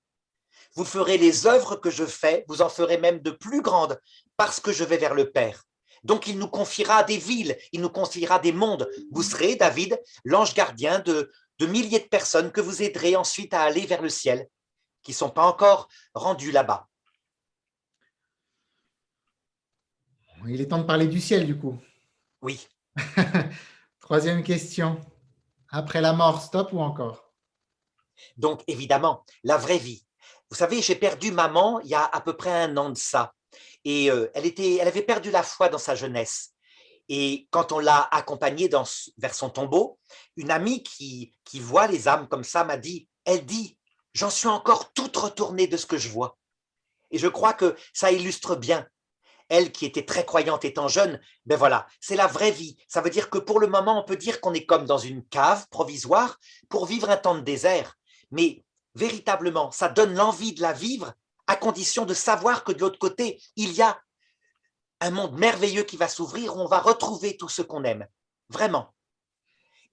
Vous 0.75 0.85
ferez 0.85 1.17
les 1.17 1.45
œuvres 1.45 1.75
que 1.75 1.89
je 1.89 2.05
fais, 2.05 2.45
vous 2.47 2.61
en 2.61 2.69
ferez 2.69 2.97
même 2.97 3.19
de 3.19 3.31
plus 3.31 3.61
grandes, 3.61 3.99
parce 4.37 4.59
que 4.59 4.71
je 4.71 4.83
vais 4.83 4.97
vers 4.97 5.13
le 5.13 5.31
Père. 5.31 5.65
Donc 6.03 6.27
il 6.27 6.37
nous 6.37 6.47
confiera 6.47 7.03
des 7.03 7.17
villes, 7.17 7.57
il 7.71 7.81
nous 7.81 7.89
confiera 7.89 8.39
des 8.39 8.51
mondes. 8.51 8.89
Vous 9.11 9.23
serez, 9.23 9.55
David, 9.55 9.99
l'ange 10.25 10.53
gardien 10.53 10.99
de, 10.99 11.31
milliers 11.61 11.99
de 11.99 12.07
personnes 12.07 12.51
que 12.51 12.59
vous 12.59 12.81
aiderez 12.81 13.15
ensuite 13.15 13.53
à 13.53 13.61
aller 13.61 13.85
vers 13.85 14.01
le 14.01 14.09
ciel, 14.09 14.47
qui 15.01 15.11
ne 15.11 15.15
sont 15.15 15.29
pas 15.29 15.45
encore 15.45 15.87
rendus 16.13 16.51
là-bas. 16.51 16.89
Il 20.45 20.59
est 20.59 20.67
temps 20.67 20.79
de 20.79 20.83
parler 20.83 21.07
du 21.07 21.21
ciel, 21.21 21.45
du 21.45 21.57
coup. 21.57 21.79
Oui. 22.41 22.67
Troisième 24.01 24.43
question. 24.43 24.99
Après 25.69 26.01
la 26.01 26.11
mort, 26.11 26.41
stop 26.41 26.73
ou 26.73 26.81
encore? 26.81 27.31
Donc, 28.35 28.61
évidemment, 28.67 29.25
la 29.43 29.55
vraie 29.55 29.77
vie. 29.77 30.05
Vous 30.49 30.57
savez, 30.57 30.81
j'ai 30.81 30.95
perdu 30.95 31.31
maman 31.31 31.79
il 31.79 31.87
y 31.87 31.95
a 31.95 32.03
à 32.03 32.19
peu 32.19 32.35
près 32.35 32.51
un 32.51 32.75
an 32.75 32.89
de 32.89 32.97
ça. 32.97 33.33
Et 33.85 34.09
euh, 34.09 34.31
elle, 34.33 34.87
avait 34.87 35.01
perdu 35.01 35.31
la 35.31 35.43
foi 35.43 35.69
dans 35.69 35.77
sa 35.77 35.95
jeunesse. 35.95 36.51
Et 37.09 37.47
quand 37.51 37.71
on 37.71 37.79
l'a 37.79 38.07
accompagnée 38.11 38.69
vers 39.17 39.35
son 39.35 39.49
tombeau, 39.49 39.99
une 40.37 40.51
amie 40.51 40.83
qui, 40.83 41.33
qui 41.43 41.59
voit 41.59 41.87
les 41.87 42.07
âmes 42.07 42.27
comme 42.27 42.43
ça 42.43 42.63
m'a 42.63 42.77
dit, 42.77 43.07
elle 43.25 43.45
dit, 43.45 43.77
j'en 44.13 44.29
suis 44.29 44.47
encore 44.47 44.93
toute 44.93 45.15
retournée 45.17 45.67
de 45.67 45.77
ce 45.77 45.85
que 45.85 45.97
je 45.97 46.09
vois. 46.09 46.37
Et 47.11 47.17
je 47.17 47.27
crois 47.27 47.53
que 47.53 47.75
ça 47.93 48.11
illustre 48.11 48.55
bien. 48.55 48.87
Elle 49.49 49.71
qui 49.71 49.85
était 49.85 50.05
très 50.05 50.25
croyante 50.25 50.65
étant 50.65 50.87
jeune, 50.87 51.19
ben 51.45 51.57
voilà, 51.57 51.85
c'est 51.99 52.15
la 52.15 52.27
vraie 52.27 52.51
vie. 52.51 52.77
Ça 52.87 53.01
veut 53.01 53.09
dire 53.09 53.29
que 53.29 53.37
pour 53.37 53.59
le 53.59 53.67
moment, 53.67 53.99
on 53.99 54.05
peut 54.05 54.15
dire 54.15 54.39
qu'on 54.41 54.53
est 54.53 54.65
comme 54.65 54.85
dans 54.85 54.97
une 54.97 55.23
cave 55.25 55.67
provisoire 55.69 56.39
pour 56.69 56.85
vivre 56.85 57.09
un 57.09 57.17
temps 57.17 57.35
de 57.35 57.41
désert. 57.41 57.97
Mais 58.31 58.63
véritablement, 58.95 59.71
ça 59.71 59.89
donne 59.89 60.15
l'envie 60.15 60.53
de 60.53 60.61
la 60.61 60.73
vivre 60.73 61.13
à 61.47 61.55
condition 61.55 62.05
de 62.05 62.13
savoir 62.13 62.63
que 62.63 62.71
de 62.71 62.79
l'autre 62.79 62.99
côté, 62.99 63.41
il 63.55 63.71
y 63.73 63.81
a 63.81 63.99
un 65.01 65.11
monde 65.11 65.37
merveilleux 65.37 65.83
qui 65.83 65.97
va 65.97 66.07
s'ouvrir 66.07 66.55
où 66.55 66.59
on 66.59 66.67
va 66.67 66.79
retrouver 66.79 67.35
tout 67.35 67.49
ce 67.49 67.61
qu'on 67.61 67.83
aime, 67.83 68.07
vraiment. 68.49 68.93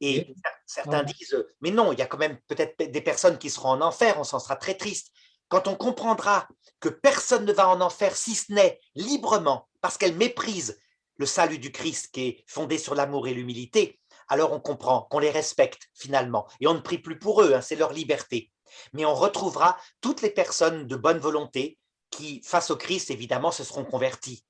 Et 0.00 0.34
certains 0.64 1.02
disent, 1.02 1.44
mais 1.60 1.70
non, 1.70 1.92
il 1.92 1.98
y 1.98 2.02
a 2.02 2.06
quand 2.06 2.18
même 2.18 2.38
peut-être 2.46 2.76
des 2.78 3.00
personnes 3.02 3.38
qui 3.38 3.50
seront 3.50 3.70
en 3.70 3.82
enfer, 3.82 4.18
on 4.18 4.24
s'en 4.24 4.38
sera 4.38 4.56
très 4.56 4.74
triste. 4.74 5.08
Quand 5.48 5.66
on 5.66 5.74
comprendra 5.74 6.48
que 6.78 6.88
personne 6.88 7.44
ne 7.44 7.52
va 7.52 7.68
en 7.68 7.80
enfer 7.80 8.16
si 8.16 8.34
ce 8.34 8.52
n'est 8.52 8.80
librement, 8.94 9.68
parce 9.80 9.98
qu'elle 9.98 10.16
méprise 10.16 10.80
le 11.16 11.26
salut 11.26 11.58
du 11.58 11.70
Christ 11.72 12.12
qui 12.12 12.20
est 12.28 12.44
fondé 12.46 12.78
sur 12.78 12.94
l'amour 12.94 13.28
et 13.28 13.34
l'humilité, 13.34 14.00
alors 14.28 14.52
on 14.52 14.60
comprend 14.60 15.02
qu'on 15.10 15.18
les 15.18 15.30
respecte 15.30 15.90
finalement. 15.92 16.46
Et 16.60 16.66
on 16.66 16.74
ne 16.74 16.80
prie 16.80 16.98
plus 16.98 17.18
pour 17.18 17.42
eux, 17.42 17.52
hein, 17.52 17.60
c'est 17.60 17.76
leur 17.76 17.92
liberté 17.92 18.50
mais 18.92 19.04
on 19.04 19.14
retrouvera 19.14 19.76
toutes 20.00 20.22
les 20.22 20.30
personnes 20.30 20.86
de 20.86 20.96
bonne 20.96 21.18
volonté 21.18 21.78
qui, 22.10 22.42
face 22.44 22.70
au 22.70 22.76
Christ, 22.76 23.10
évidemment, 23.10 23.52
se 23.52 23.64
seront 23.64 23.84
converties. 23.84 24.44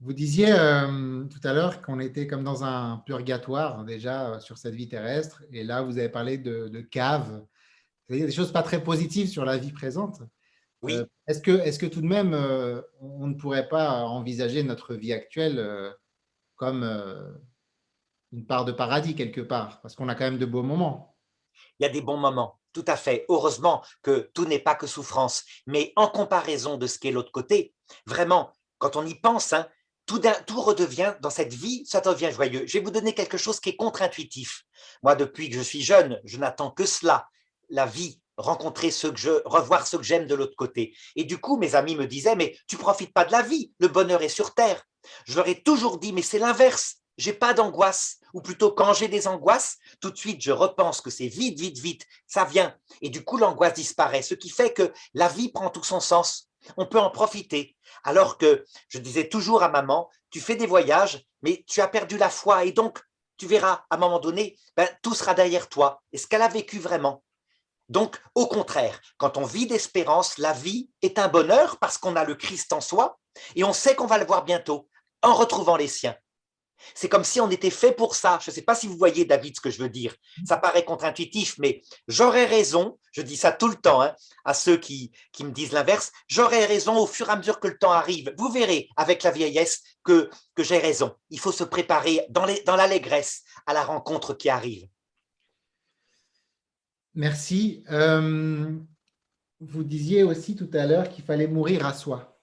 Vous 0.00 0.12
disiez 0.12 0.50
euh, 0.50 1.24
tout 1.26 1.38
à 1.44 1.52
l'heure 1.52 1.80
qu'on 1.80 2.00
était 2.00 2.26
comme 2.26 2.42
dans 2.42 2.64
un 2.64 2.98
purgatoire 3.06 3.84
déjà 3.84 4.32
euh, 4.32 4.40
sur 4.40 4.58
cette 4.58 4.74
vie 4.74 4.88
terrestre, 4.88 5.44
et 5.52 5.62
là 5.62 5.82
vous 5.82 5.96
avez 5.96 6.08
parlé 6.08 6.38
de, 6.38 6.66
de 6.66 6.80
cave, 6.80 7.44
des 8.08 8.32
choses 8.32 8.50
pas 8.50 8.64
très 8.64 8.82
positives 8.82 9.28
sur 9.28 9.44
la 9.44 9.56
vie 9.56 9.70
présente. 9.70 10.22
Oui. 10.82 10.94
Euh, 10.94 11.06
est-ce 11.28 11.40
que, 11.40 11.52
est 11.52 11.80
que 11.80 11.86
tout 11.86 12.00
de 12.00 12.08
même 12.08 12.34
on 13.00 13.28
ne 13.28 13.34
pourrait 13.34 13.68
pas 13.68 14.00
envisager 14.02 14.64
notre 14.64 14.96
vie 14.96 15.12
actuelle 15.12 15.94
comme 16.56 16.82
une 18.32 18.44
part 18.44 18.64
de 18.64 18.72
paradis 18.72 19.14
quelque 19.14 19.40
part, 19.40 19.80
parce 19.82 19.94
qu'on 19.94 20.08
a 20.08 20.16
quand 20.16 20.24
même 20.24 20.38
de 20.38 20.46
beaux 20.46 20.64
moments 20.64 21.11
Il 21.78 21.84
y 21.84 21.86
a 21.86 21.88
des 21.88 22.00
bons 22.00 22.16
moments. 22.16 22.58
Tout 22.72 22.84
à 22.86 22.96
fait. 22.96 23.26
Heureusement 23.28 23.84
que 24.02 24.30
tout 24.34 24.46
n'est 24.46 24.58
pas 24.58 24.74
que 24.74 24.86
souffrance. 24.86 25.44
Mais 25.66 25.92
en 25.96 26.08
comparaison 26.08 26.76
de 26.76 26.86
ce 26.86 26.98
qu'est 26.98 27.10
l'autre 27.10 27.32
côté, 27.32 27.74
vraiment, 28.06 28.52
quand 28.78 28.96
on 28.96 29.06
y 29.06 29.14
pense, 29.14 29.52
hein, 29.52 29.68
tout, 30.06 30.20
tout, 30.46 30.60
redevient, 30.60 31.14
dans 31.20 31.30
cette 31.30 31.52
vie, 31.52 31.84
ça 31.86 32.00
devient 32.00 32.30
joyeux. 32.32 32.64
Je 32.66 32.72
vais 32.74 32.84
vous 32.84 32.90
donner 32.90 33.14
quelque 33.14 33.38
chose 33.38 33.60
qui 33.60 33.70
est 33.70 33.76
contre-intuitif. 33.76 34.64
Moi, 35.02 35.14
depuis 35.14 35.48
que 35.48 35.56
je 35.56 35.60
suis 35.60 35.82
jeune, 35.82 36.20
je 36.24 36.38
n'attends 36.38 36.70
que 36.70 36.86
cela, 36.86 37.28
la 37.68 37.86
vie, 37.86 38.20
rencontrer 38.36 38.90
ce 38.90 39.06
que 39.06 39.18
je, 39.18 39.42
revoir 39.44 39.86
ce 39.86 39.96
que 39.96 40.02
j'aime 40.02 40.26
de 40.26 40.34
l'autre 40.34 40.56
côté. 40.56 40.94
Et 41.16 41.24
du 41.24 41.38
coup, 41.38 41.56
mes 41.56 41.74
amis 41.74 41.96
me 41.96 42.06
disaient, 42.06 42.36
mais 42.36 42.56
tu 42.66 42.76
profites 42.76 43.12
pas 43.12 43.24
de 43.24 43.32
la 43.32 43.42
vie, 43.42 43.72
le 43.78 43.88
bonheur 43.88 44.22
est 44.22 44.28
sur 44.28 44.54
terre. 44.54 44.82
Je 45.26 45.36
leur 45.36 45.48
ai 45.48 45.62
toujours 45.62 45.98
dit, 45.98 46.12
mais 46.12 46.22
c'est 46.22 46.38
l'inverse. 46.38 47.01
J'ai 47.16 47.32
pas 47.32 47.54
d'angoisse, 47.54 48.18
ou 48.34 48.40
plutôt 48.40 48.72
quand 48.72 48.94
j'ai 48.94 49.08
des 49.08 49.28
angoisses, 49.28 49.78
tout 50.00 50.10
de 50.10 50.16
suite 50.16 50.42
je 50.42 50.52
repense 50.52 51.00
que 51.00 51.10
c'est 51.10 51.28
vite, 51.28 51.58
vite, 51.58 51.78
vite, 51.78 52.06
ça 52.26 52.44
vient, 52.44 52.76
et 53.00 53.10
du 53.10 53.24
coup 53.24 53.36
l'angoisse 53.36 53.74
disparaît, 53.74 54.22
ce 54.22 54.34
qui 54.34 54.50
fait 54.50 54.72
que 54.72 54.92
la 55.14 55.28
vie 55.28 55.50
prend 55.50 55.70
tout 55.70 55.84
son 55.84 56.00
sens. 56.00 56.48
On 56.76 56.86
peut 56.86 57.00
en 57.00 57.10
profiter. 57.10 57.76
Alors 58.04 58.38
que 58.38 58.64
je 58.88 58.98
disais 58.98 59.28
toujours 59.28 59.64
à 59.64 59.68
maman, 59.68 60.08
tu 60.30 60.40
fais 60.40 60.54
des 60.54 60.66
voyages, 60.66 61.24
mais 61.42 61.64
tu 61.66 61.80
as 61.80 61.88
perdu 61.88 62.16
la 62.16 62.30
foi, 62.30 62.64
et 62.64 62.72
donc 62.72 63.00
tu 63.36 63.46
verras 63.46 63.84
à 63.90 63.96
un 63.96 63.98
moment 63.98 64.20
donné, 64.20 64.56
ben, 64.76 64.88
tout 65.02 65.14
sera 65.14 65.34
derrière 65.34 65.68
toi. 65.68 66.00
Et 66.12 66.18
ce 66.18 66.28
qu'elle 66.28 66.42
a 66.42 66.48
vécu 66.48 66.78
vraiment? 66.78 67.24
Donc, 67.88 68.22
au 68.34 68.46
contraire, 68.46 69.00
quand 69.16 69.36
on 69.36 69.44
vit 69.44 69.66
d'espérance, 69.66 70.38
la 70.38 70.52
vie 70.52 70.88
est 71.02 71.18
un 71.18 71.28
bonheur 71.28 71.78
parce 71.78 71.98
qu'on 71.98 72.16
a 72.16 72.24
le 72.24 72.36
Christ 72.36 72.72
en 72.72 72.80
soi 72.80 73.18
et 73.56 73.64
on 73.64 73.72
sait 73.72 73.94
qu'on 73.94 74.06
va 74.06 74.18
le 74.18 74.24
voir 74.24 74.44
bientôt 74.44 74.88
en 75.22 75.34
retrouvant 75.34 75.76
les 75.76 75.88
siens. 75.88 76.16
C'est 76.94 77.08
comme 77.08 77.24
si 77.24 77.40
on 77.40 77.50
était 77.50 77.70
fait 77.70 77.92
pour 77.92 78.14
ça. 78.14 78.38
Je 78.42 78.50
ne 78.50 78.54
sais 78.54 78.62
pas 78.62 78.74
si 78.74 78.86
vous 78.86 78.96
voyez, 78.96 79.24
David, 79.24 79.56
ce 79.56 79.60
que 79.60 79.70
je 79.70 79.82
veux 79.82 79.88
dire. 79.88 80.14
Ça 80.44 80.56
paraît 80.56 80.84
contre-intuitif, 80.84 81.56
mais 81.58 81.82
j'aurais 82.08 82.44
raison, 82.44 82.98
je 83.12 83.22
dis 83.22 83.36
ça 83.36 83.52
tout 83.52 83.68
le 83.68 83.76
temps 83.76 84.02
hein, 84.02 84.14
à 84.44 84.54
ceux 84.54 84.76
qui, 84.76 85.12
qui 85.32 85.44
me 85.44 85.52
disent 85.52 85.72
l'inverse, 85.72 86.12
j'aurais 86.28 86.66
raison 86.66 86.96
au 86.98 87.06
fur 87.06 87.28
et 87.28 87.32
à 87.32 87.36
mesure 87.36 87.60
que 87.60 87.68
le 87.68 87.78
temps 87.78 87.92
arrive. 87.92 88.32
Vous 88.38 88.50
verrez 88.50 88.88
avec 88.96 89.22
la 89.22 89.30
vieillesse 89.30 89.82
que, 90.04 90.30
que 90.54 90.62
j'ai 90.62 90.78
raison. 90.78 91.14
Il 91.30 91.38
faut 91.38 91.52
se 91.52 91.64
préparer 91.64 92.26
dans 92.30 92.44
l'allégresse 92.76 93.42
dans 93.44 93.72
à 93.72 93.74
la 93.74 93.84
rencontre 93.84 94.34
qui 94.34 94.48
arrive. 94.48 94.88
Merci. 97.14 97.84
Euh, 97.90 98.78
vous 99.60 99.84
disiez 99.84 100.22
aussi 100.22 100.56
tout 100.56 100.70
à 100.72 100.86
l'heure 100.86 101.08
qu'il 101.08 101.24
fallait 101.24 101.46
mourir 101.46 101.86
à 101.86 101.92
soi. 101.92 102.40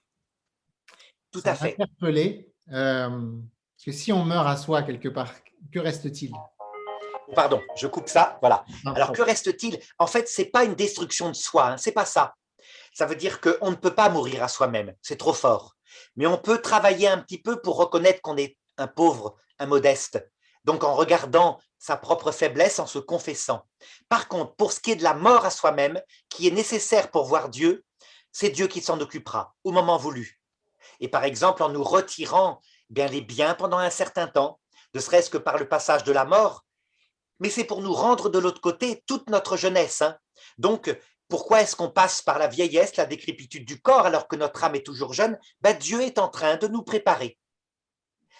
Tout 1.31 1.41
à 1.45 1.55
fait. 1.55 1.75
Interpellé. 1.79 2.53
Euh, 2.71 3.31
parce 3.79 3.85
que 3.85 3.91
si 3.93 4.11
on 4.11 4.25
meurt 4.25 4.45
à 4.45 4.57
soi 4.57 4.81
quelque 4.81 5.07
part, 5.07 5.31
que 5.71 5.79
reste-t-il? 5.79 6.33
Pardon, 7.33 7.61
je 7.77 7.87
coupe 7.87 8.09
ça. 8.09 8.37
Voilà. 8.41 8.65
Alors 8.93 9.13
que 9.13 9.21
reste-t-il? 9.21 9.79
En 9.99 10.05
fait, 10.05 10.27
c'est 10.27 10.47
pas 10.47 10.65
une 10.65 10.75
destruction 10.75 11.29
de 11.29 11.33
soi. 11.33 11.69
Hein, 11.69 11.77
c'est 11.77 11.93
pas 11.93 12.03
ça. 12.03 12.35
Ça 12.93 13.05
veut 13.05 13.15
dire 13.15 13.39
qu'on 13.39 13.71
ne 13.71 13.75
peut 13.75 13.95
pas 13.95 14.09
mourir 14.09 14.43
à 14.43 14.49
soi-même. 14.49 14.93
C'est 15.01 15.15
trop 15.15 15.31
fort. 15.31 15.77
Mais 16.17 16.27
on 16.27 16.37
peut 16.37 16.61
travailler 16.61 17.07
un 17.07 17.19
petit 17.19 17.41
peu 17.41 17.61
pour 17.61 17.77
reconnaître 17.77 18.19
qu'on 18.19 18.35
est 18.35 18.57
un 18.75 18.87
pauvre, 18.87 19.37
un 19.59 19.65
modeste. 19.65 20.29
Donc 20.65 20.83
en 20.83 20.93
regardant 20.93 21.57
sa 21.77 21.95
propre 21.95 22.33
faiblesse, 22.33 22.79
en 22.79 22.85
se 22.85 22.99
confessant. 22.99 23.65
Par 24.09 24.27
contre, 24.27 24.55
pour 24.55 24.73
ce 24.73 24.81
qui 24.81 24.91
est 24.91 24.97
de 24.97 25.03
la 25.03 25.13
mort 25.13 25.45
à 25.45 25.51
soi-même, 25.51 26.01
qui 26.27 26.49
est 26.49 26.51
nécessaire 26.51 27.11
pour 27.11 27.23
voir 27.23 27.47
Dieu, 27.47 27.85
c'est 28.33 28.49
Dieu 28.49 28.67
qui 28.67 28.81
s'en 28.81 28.99
occupera 28.99 29.55
au 29.63 29.71
moment 29.71 29.95
voulu. 29.95 30.41
Et 30.99 31.07
par 31.07 31.23
exemple, 31.23 31.63
en 31.63 31.69
nous 31.69 31.83
retirant 31.83 32.59
bien 32.89 33.07
les 33.07 33.21
biens 33.21 33.55
pendant 33.55 33.77
un 33.77 33.89
certain 33.89 34.27
temps, 34.27 34.59
ne 34.93 34.99
serait-ce 34.99 35.29
que 35.29 35.37
par 35.37 35.57
le 35.57 35.67
passage 35.67 36.03
de 36.03 36.11
la 36.11 36.25
mort, 36.25 36.65
mais 37.39 37.49
c'est 37.49 37.63
pour 37.63 37.81
nous 37.81 37.93
rendre 37.93 38.29
de 38.29 38.39
l'autre 38.39 38.61
côté 38.61 39.03
toute 39.07 39.29
notre 39.29 39.57
jeunesse. 39.57 40.01
Hein. 40.01 40.17
Donc, 40.57 40.95
pourquoi 41.29 41.61
est-ce 41.61 41.75
qu'on 41.75 41.91
passe 41.91 42.21
par 42.21 42.39
la 42.39 42.47
vieillesse, 42.47 42.95
la 42.97 43.05
décrépitude 43.05 43.65
du 43.65 43.79
corps, 43.81 44.05
alors 44.05 44.27
que 44.27 44.35
notre 44.35 44.63
âme 44.63 44.75
est 44.75 44.85
toujours 44.85 45.13
jeune? 45.13 45.37
Ben, 45.61 45.77
Dieu 45.77 46.01
est 46.01 46.17
en 46.17 46.27
train 46.27 46.57
de 46.57 46.67
nous 46.67 46.83
préparer. 46.83 47.37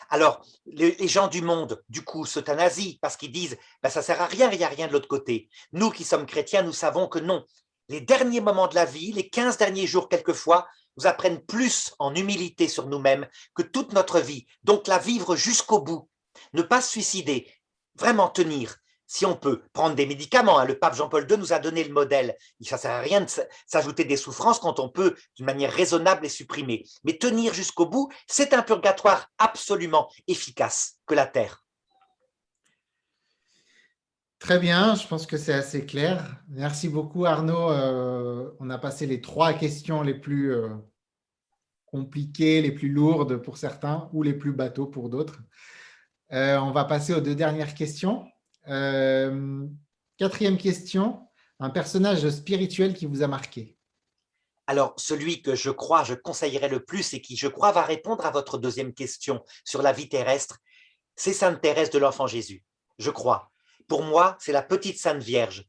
Alors, 0.10 0.44
les, 0.66 1.08
gens 1.08 1.28
du 1.28 1.44
monde, 1.44 1.84
du 1.88 2.04
coup, 2.04 2.26
s'euthanasient 2.26 2.98
parce 3.00 3.16
qu'ils 3.16 3.32
disent 3.32 3.58
ben, 3.84 3.90
ça 3.90 4.02
sert 4.02 4.22
à 4.22 4.26
rien, 4.26 4.50
il 4.52 4.58
n'y 4.58 4.64
a 4.64 4.70
rien 4.70 4.88
de 4.88 4.94
l'autre 4.94 5.08
côté. 5.08 5.50
Nous 5.72 5.92
qui 5.92 6.04
sommes 6.04 6.26
chrétiens, 6.26 6.64
nous 6.64 6.74
savons 6.74 7.08
que 7.08 7.20
non. 7.20 7.46
Les 7.90 8.02
derniers 8.02 8.42
moments 8.42 8.68
de 8.68 8.76
la 8.76 8.86
vie, 8.86 9.12
les 9.12 9.30
15 9.30 9.58
derniers 9.58 9.88
jours 9.88 10.10
quelquefois, 10.10 10.68
apprennent 11.08 11.42
plus 11.42 11.94
en 12.00 12.14
humilité 12.16 12.68
sur 12.68 12.88
nous-mêmes 12.88 13.28
que 13.56 13.64
toute 13.64 13.94
notre 13.94 14.20
vie. 14.20 14.46
Donc 14.64 14.88
la 14.88 14.98
vivre 14.98 15.36
jusqu'au 15.36 15.82
bout, 15.82 16.10
ne 16.54 16.62
pas 16.62 16.82
se 16.82 16.90
suicider, 16.90 17.52
vraiment 17.96 18.30
tenir. 18.30 18.76
Si 19.12 19.26
on 19.26 19.36
peut 19.36 19.64
prendre 19.74 19.96
des 19.96 20.06
médicaments, 20.06 20.60
hein, 20.60 20.66
le 20.66 20.78
pape 20.78 20.96
Jean-Paul 20.96 21.26
II 21.30 21.40
nous 21.40 21.52
a 21.52 21.58
donné 21.58 21.84
le 21.84 21.92
modèle. 21.92 22.38
Ça 22.62 22.76
ne 22.76 22.82
sert 22.82 22.92
à 22.92 23.00
rien 23.00 23.22
de 23.22 23.30
s'ajouter 23.66 24.06
des 24.06 24.18
souffrances 24.18 24.60
quand 24.60 24.80
on 24.80 24.88
peut 24.88 25.16
d'une 25.36 25.48
manière 25.48 25.74
raisonnable 25.74 26.24
les 26.24 26.30
supprimer. 26.30 26.86
Mais 27.04 27.18
tenir 27.18 27.56
jusqu'au 27.56 27.88
bout, 27.88 28.12
c'est 28.28 28.54
un 28.54 28.62
purgatoire 28.62 29.32
absolument 29.40 30.12
efficace 30.28 31.00
que 31.08 31.16
la 31.16 31.26
terre. 31.26 31.64
Très 34.40 34.58
bien, 34.58 34.96
je 34.96 35.06
pense 35.06 35.26
que 35.26 35.38
c'est 35.38 35.54
assez 35.54 35.86
clair. 35.86 36.38
Merci 36.48 36.88
beaucoup 36.88 37.26
Arnaud. 37.26 37.72
Euh, 37.72 38.50
on 38.60 38.70
a 38.70 38.78
passé 38.78 39.06
les 39.06 39.20
trois 39.20 39.52
questions 39.54 40.02
les 40.02 40.14
plus 40.14 40.54
euh, 40.54 40.70
compliquées, 41.86 42.62
les 42.62 42.72
plus 42.72 42.88
lourdes 42.88 43.38
pour 43.38 43.58
certains 43.58 44.10
ou 44.14 44.24
les 44.24 44.34
plus 44.34 44.54
bateaux 44.54 44.88
pour 44.88 45.10
d'autres. 45.10 45.42
Euh, 46.32 46.58
on 46.58 46.72
va 46.72 46.86
passer 46.86 47.14
aux 47.14 47.20
deux 47.20 47.36
dernières 47.36 47.74
questions. 47.74 48.26
quatrième 48.66 50.58
question, 50.58 51.28
un 51.60 51.70
personnage 51.70 52.28
spirituel 52.30 52.94
qui 52.94 53.06
vous 53.06 53.22
a 53.22 53.28
marqué 53.28 53.76
alors, 54.68 54.94
celui 54.98 55.42
que 55.42 55.56
je 55.56 55.72
crois, 55.72 56.04
je 56.04 56.14
conseillerais 56.14 56.70
le 56.70 56.86
plus 56.86 57.16
et 57.16 57.22
qui, 57.22 57.36
je 57.36 57.48
crois, 57.48 57.72
va 57.72 57.82
répondre 57.82 58.24
à 58.28 58.30
votre 58.30 58.60
deuxième 58.60 58.94
question 58.94 59.44
sur 59.66 59.82
la 59.82 59.92
vie 59.92 60.10
terrestre, 60.10 60.60
c'est 61.16 61.34
Sainte 61.34 61.60
Thérèse 61.60 61.90
de 61.90 61.98
l'Enfant 61.98 62.28
Jésus. 62.28 62.64
Je 63.00 63.10
crois 63.10 63.49
pour 63.90 64.04
moi, 64.04 64.38
c'est 64.40 64.54
la 64.54 64.62
petite 64.62 65.00
Sainte 65.00 65.22
Vierge. 65.22 65.66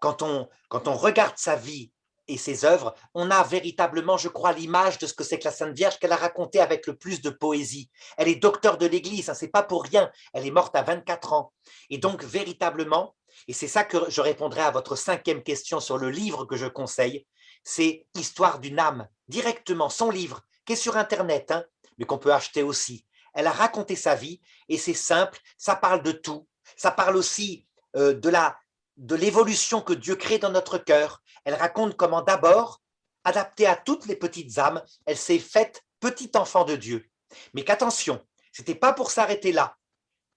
Quand 0.00 0.22
on, 0.22 0.48
quand 0.68 0.88
on 0.88 0.94
regarde 0.94 1.36
sa 1.36 1.56
vie 1.56 1.92
et 2.28 2.38
ses 2.38 2.64
œuvres, 2.64 2.94
on 3.12 3.30
a 3.30 3.42
véritablement, 3.42 4.16
je 4.16 4.28
crois, 4.28 4.52
l'image 4.52 4.98
de 4.98 5.06
ce 5.06 5.14
que 5.14 5.24
c'est 5.24 5.38
que 5.38 5.44
la 5.44 5.50
Sainte 5.50 5.76
Vierge 5.76 5.98
qu'elle 5.98 6.12
a 6.12 6.16
raconté 6.16 6.60
avec 6.60 6.86
le 6.86 6.96
plus 6.96 7.20
de 7.20 7.30
poésie. 7.30 7.90
Elle 8.16 8.28
est 8.28 8.36
docteur 8.36 8.78
de 8.78 8.86
l'Église, 8.86 9.28
hein, 9.28 9.34
c'est 9.34 9.48
pas 9.48 9.64
pour 9.64 9.82
rien. 9.82 10.10
Elle 10.32 10.46
est 10.46 10.50
morte 10.52 10.76
à 10.76 10.82
24 10.82 11.32
ans. 11.32 11.52
Et 11.90 11.98
donc, 11.98 12.22
véritablement, 12.22 13.16
et 13.48 13.52
c'est 13.52 13.68
ça 13.68 13.84
que 13.84 14.08
je 14.08 14.20
répondrai 14.20 14.62
à 14.62 14.70
votre 14.70 14.96
cinquième 14.96 15.42
question 15.42 15.80
sur 15.80 15.98
le 15.98 16.10
livre 16.10 16.44
que 16.46 16.56
je 16.56 16.66
conseille, 16.66 17.26
c'est 17.64 18.06
Histoire 18.14 18.60
d'une 18.60 18.78
âme, 18.78 19.08
directement, 19.28 19.88
son 19.88 20.10
livre, 20.10 20.42
qui 20.64 20.74
est 20.74 20.76
sur 20.76 20.96
Internet, 20.96 21.50
hein, 21.50 21.64
mais 21.98 22.04
qu'on 22.04 22.18
peut 22.18 22.32
acheter 22.32 22.62
aussi. 22.62 23.04
Elle 23.34 23.48
a 23.48 23.52
raconté 23.52 23.96
sa 23.96 24.14
vie 24.14 24.40
et 24.68 24.78
c'est 24.78 24.94
simple, 24.94 25.40
ça 25.58 25.74
parle 25.74 26.02
de 26.02 26.12
tout. 26.12 26.46
Ça 26.76 26.90
parle 26.90 27.16
aussi 27.16 27.66
euh, 27.96 28.14
de 28.14 28.28
la 28.28 28.58
de 28.96 29.14
l'évolution 29.14 29.82
que 29.82 29.92
Dieu 29.92 30.16
crée 30.16 30.38
dans 30.38 30.50
notre 30.50 30.78
cœur. 30.78 31.22
Elle 31.44 31.54
raconte 31.54 31.96
comment 31.96 32.22
d'abord, 32.22 32.80
adaptée 33.24 33.66
à 33.66 33.76
toutes 33.76 34.06
les 34.06 34.16
petites 34.16 34.58
âmes, 34.58 34.82
elle 35.04 35.18
s'est 35.18 35.38
faite 35.38 35.84
petit 36.00 36.30
enfant 36.34 36.64
de 36.64 36.76
Dieu. 36.76 37.06
Mais 37.54 37.64
qu'attention, 37.64 38.24
c'était 38.52 38.74
pas 38.74 38.92
pour 38.92 39.10
s'arrêter 39.10 39.52
là. 39.52 39.76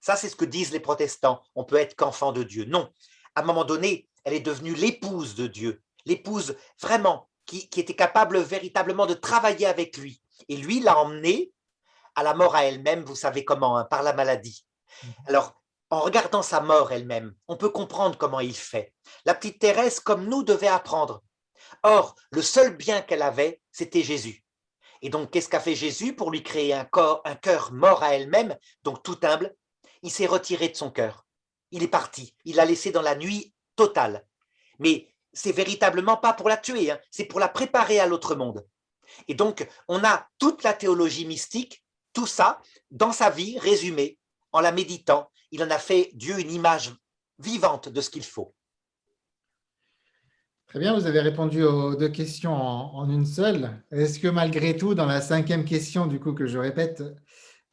Ça, 0.02 0.16
c'est 0.16 0.30
ce 0.30 0.36
que 0.36 0.46
disent 0.46 0.72
les 0.72 0.80
protestants. 0.80 1.42
On 1.56 1.64
peut 1.64 1.76
être 1.78 1.96
qu'enfant 1.96 2.32
de 2.32 2.44
Dieu. 2.44 2.66
Non. 2.66 2.92
À 3.36 3.42
un 3.42 3.46
moment 3.46 3.66
donné, 3.66 4.10
elle 4.24 4.34
est 4.34 4.40
devenue 4.40 4.74
l'épouse 4.74 5.36
de 5.36 5.48
Dieu. 5.48 5.82
L'épouse 6.06 6.58
vraiment 6.82 7.30
qui, 7.46 7.70
qui 7.70 7.80
était 7.80 7.96
capable 7.96 8.40
véritablement 8.40 9.06
de 9.06 9.14
travailler 9.14 9.66
avec 9.66 9.98
lui. 9.98 10.22
Et 10.48 10.58
lui 10.58 10.80
l'a 10.80 10.98
emmenée 10.98 11.52
à 12.16 12.24
la 12.24 12.34
mort 12.34 12.56
à 12.56 12.66
elle-même, 12.66 13.04
vous 13.04 13.16
savez 13.16 13.46
comment, 13.46 13.78
hein, 13.78 13.86
par 13.86 14.04
la 14.04 14.14
maladie. 14.14 14.66
Mhm. 15.04 15.14
Alors, 15.28 15.59
en 15.90 16.02
regardant 16.02 16.42
sa 16.42 16.62
mort 16.62 16.92
elle-même, 16.92 17.34
on 17.48 17.58
peut 17.58 17.70
comprendre 17.70 18.18
comment 18.18 18.40
il 18.40 18.56
fait. 18.56 18.94
La 19.26 19.34
petite 19.34 19.60
Thérèse, 19.60 20.00
comme 20.00 20.26
nous, 20.26 20.44
devait 20.44 20.68
apprendre. 20.68 21.24
Or, 21.84 22.16
le 22.32 22.42
seul 22.42 22.76
bien 22.76 23.02
qu'elle 23.02 23.22
avait, 23.22 23.62
c'était 23.72 24.04
Jésus. 24.04 24.44
Et 25.02 25.10
donc, 25.10 25.32
qu'est-ce 25.32 25.50
qu'a 25.50 25.60
fait 25.60 25.76
Jésus 25.76 26.16
pour 26.16 26.32
lui 26.32 26.44
créer 26.44 26.74
un 26.74 26.86
corps, 26.86 27.22
un 27.26 27.36
cœur 27.36 27.72
mort 27.72 28.04
à 28.04 28.16
elle-même, 28.16 28.58
donc 28.84 29.02
tout 29.02 29.18
humble? 29.24 29.56
Il 30.04 30.12
s'est 30.12 30.26
retiré 30.26 30.70
de 30.70 30.76
son 30.76 30.92
cœur. 30.92 31.26
Il 31.72 31.84
est 31.84 31.88
parti. 31.88 32.36
Il 32.46 32.58
l'a 32.58 32.66
laissé 32.66 32.92
dans 32.92 33.02
la 33.02 33.16
nuit 33.16 33.54
totale. 33.76 34.26
Mais 34.78 35.14
c'est 35.34 35.52
véritablement 35.52 36.18
pas 36.18 36.34
pour 36.34 36.50
la 36.50 36.58
tuer, 36.58 36.92
hein. 36.92 37.00
c'est 37.12 37.26
pour 37.26 37.40
la 37.40 37.48
préparer 37.48 38.00
à 38.00 38.08
l'autre 38.08 38.36
monde. 38.36 38.66
Et 39.28 39.36
donc, 39.36 39.68
on 39.88 40.04
a 40.04 40.28
toute 40.38 40.64
la 40.64 40.74
théologie 40.74 41.26
mystique, 41.26 41.84
tout 42.14 42.28
ça, 42.28 42.62
dans 42.92 43.12
sa 43.12 43.30
vie 43.30 43.58
résumée, 43.60 44.18
en 44.52 44.62
la 44.62 44.72
méditant, 44.72 45.30
il 45.52 45.64
en 45.64 45.70
a 45.70 45.78
fait 45.78 46.12
Dieu 46.14 46.40
une 46.40 46.52
image 46.52 46.94
vivante 47.40 47.90
de 47.90 48.02
ce 48.02 48.10
qu'il 48.10 48.24
faut. 48.24 48.54
Très 50.68 50.80
bien, 50.80 50.94
vous 50.94 51.08
avez 51.08 51.20
répondu 51.20 51.64
aux 51.64 51.96
deux 51.96 52.10
questions 52.10 52.54
en, 52.54 53.10
une 53.10 53.26
seule. 53.26 53.84
Est-ce 53.92 54.20
que 54.20 54.28
malgré 54.28 54.78
tout, 54.78 54.94
dans 54.94 55.08
la 55.08 55.20
cinquième 55.20 55.66
question, 55.66 56.06
du 56.06 56.20
coup, 56.20 56.34
que 56.34 56.46
je 56.46 56.60
répète, 56.60 57.04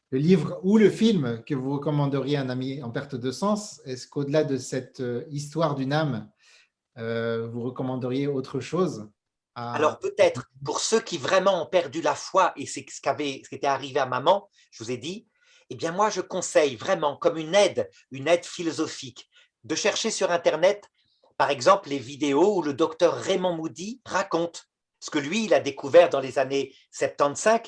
le 0.09 0.17
livre 0.17 0.59
ou 0.63 0.77
le 0.77 0.89
film 0.89 1.43
que 1.45 1.53
vous 1.53 1.73
recommanderiez 1.73 2.37
à 2.37 2.41
un 2.41 2.49
ami 2.49 2.81
en 2.81 2.89
perte 2.89 3.13
de 3.13 3.31
sens, 3.31 3.81
est-ce 3.85 4.07
qu'au-delà 4.07 4.43
de 4.43 4.57
cette 4.57 5.01
euh, 5.01 5.25
histoire 5.29 5.75
d'une 5.75 5.93
âme, 5.93 6.27
euh, 6.97 7.47
vous 7.47 7.61
recommanderiez 7.61 8.25
autre 8.25 8.61
chose 8.61 9.07
Alors 9.53 9.99
peut-être, 9.99 10.49
pour 10.65 10.79
ceux 10.79 11.01
qui 11.01 11.19
vraiment 11.19 11.61
ont 11.61 11.67
perdu 11.67 12.01
la 12.01 12.15
foi, 12.15 12.53
et 12.55 12.65
c'est 12.65 12.85
ce, 12.89 12.99
ce 12.99 13.49
qui 13.49 13.55
était 13.55 13.67
arrivé 13.67 13.99
à 13.99 14.07
maman, 14.07 14.49
je 14.71 14.83
vous 14.83 14.89
ai 14.89 14.97
dit, 14.97 15.27
eh 15.69 15.75
bien 15.75 15.91
moi 15.91 16.09
je 16.09 16.21
conseille 16.21 16.75
vraiment 16.75 17.17
comme 17.17 17.37
une 17.37 17.55
aide, 17.55 17.89
une 18.11 18.27
aide 18.27 18.45
philosophique, 18.45 19.29
de 19.63 19.75
chercher 19.75 20.11
sur 20.11 20.31
Internet, 20.31 20.89
par 21.37 21.51
exemple, 21.51 21.89
les 21.89 21.99
vidéos 21.99 22.57
où 22.57 22.61
le 22.63 22.73
docteur 22.73 23.13
Raymond 23.13 23.55
Moody 23.55 24.01
raconte 24.05 24.65
ce 24.99 25.11
que 25.11 25.19
lui, 25.19 25.45
il 25.45 25.53
a 25.53 25.59
découvert 25.59 26.09
dans 26.09 26.19
les 26.19 26.39
années 26.39 26.73
75, 26.91 27.61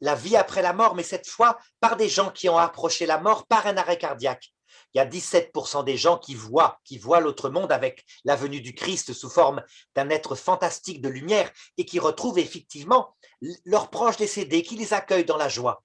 la 0.00 0.14
vie 0.14 0.36
après 0.36 0.60
la 0.60 0.74
mort, 0.74 0.94
mais 0.94 1.02
cette 1.02 1.26
fois 1.26 1.58
par 1.80 1.96
des 1.96 2.08
gens 2.08 2.30
qui 2.30 2.48
ont 2.50 2.58
approché 2.58 3.06
la 3.06 3.18
mort 3.18 3.46
par 3.46 3.66
un 3.66 3.78
arrêt 3.78 3.96
cardiaque. 3.96 4.52
Il 4.92 4.98
y 4.98 5.00
a 5.00 5.06
17% 5.06 5.84
des 5.84 5.96
gens 5.96 6.18
qui 6.18 6.34
voient, 6.34 6.78
qui 6.84 6.98
voient 6.98 7.20
l'autre 7.20 7.48
monde 7.48 7.72
avec 7.72 8.04
la 8.24 8.36
venue 8.36 8.60
du 8.60 8.74
Christ 8.74 9.12
sous 9.12 9.30
forme 9.30 9.62
d'un 9.94 10.10
être 10.10 10.34
fantastique 10.34 11.00
de 11.00 11.08
lumière 11.08 11.50
et 11.78 11.86
qui 11.86 11.98
retrouvent 11.98 12.38
effectivement 12.38 13.16
leurs 13.64 13.90
proches 13.90 14.18
décédés, 14.18 14.62
qui 14.62 14.76
les 14.76 14.92
accueillent 14.92 15.24
dans 15.24 15.36
la 15.36 15.48
joie. 15.48 15.82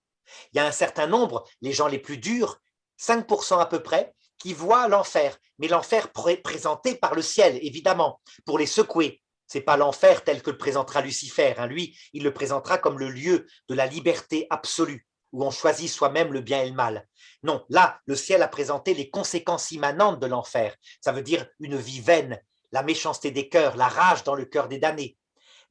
Il 0.54 0.58
y 0.58 0.60
a 0.60 0.66
un 0.66 0.72
certain 0.72 1.08
nombre, 1.08 1.44
les 1.62 1.74
gens 1.74 1.88
les 1.88 2.00
plus 2.00 2.18
durs, 2.18 2.60
5% 3.00 3.60
à 3.60 3.66
peu 3.66 3.82
près, 3.82 4.14
qui 4.38 4.54
voient 4.54 4.88
l'enfer, 4.88 5.38
mais 5.58 5.68
l'enfer 5.68 6.12
présenté 6.12 6.96
par 6.96 7.16
le 7.16 7.22
ciel, 7.22 7.58
évidemment, 7.62 8.22
pour 8.46 8.58
les 8.58 8.66
secouer. 8.66 9.22
C'est 9.48 9.62
pas 9.62 9.78
l'enfer 9.78 10.24
tel 10.24 10.42
que 10.42 10.52
le 10.52 10.58
présentera 10.58 11.02
Lucifer. 11.02 11.54
Hein. 11.58 11.68
Lui, 11.68 11.98
il 12.14 12.24
le 12.24 12.34
présentera 12.34 12.78
comme 12.78 13.00
le 13.00 13.10
lieu 13.10 13.46
de 13.70 13.76
la 13.76 13.86
liberté 13.86 14.48
absolue, 14.50 15.08
où 15.32 15.46
on 15.46 15.52
choisit 15.52 15.90
soi-même 15.90 16.34
le 16.34 16.42
bien 16.42 16.62
et 16.64 16.70
le 16.70 16.76
mal. 16.76 17.08
Non, 17.44 17.66
là, 17.70 18.00
le 18.06 18.16
ciel 18.16 18.42
a 18.42 18.48
présenté 18.48 18.94
les 18.94 19.10
conséquences 19.10 19.72
immanentes 19.72 20.20
de 20.20 20.28
l'enfer. 20.28 20.76
Ça 21.02 21.12
veut 21.12 21.22
dire 21.22 21.48
une 21.60 21.78
vie 21.78 22.02
vaine, 22.02 22.42
la 22.72 22.84
méchanceté 22.84 23.32
des 23.32 23.50
cœurs, 23.50 23.78
la 23.78 23.88
rage 23.88 24.24
dans 24.24 24.36
le 24.36 24.46
cœur 24.46 24.68
des 24.68 24.80
damnés. 24.80 25.18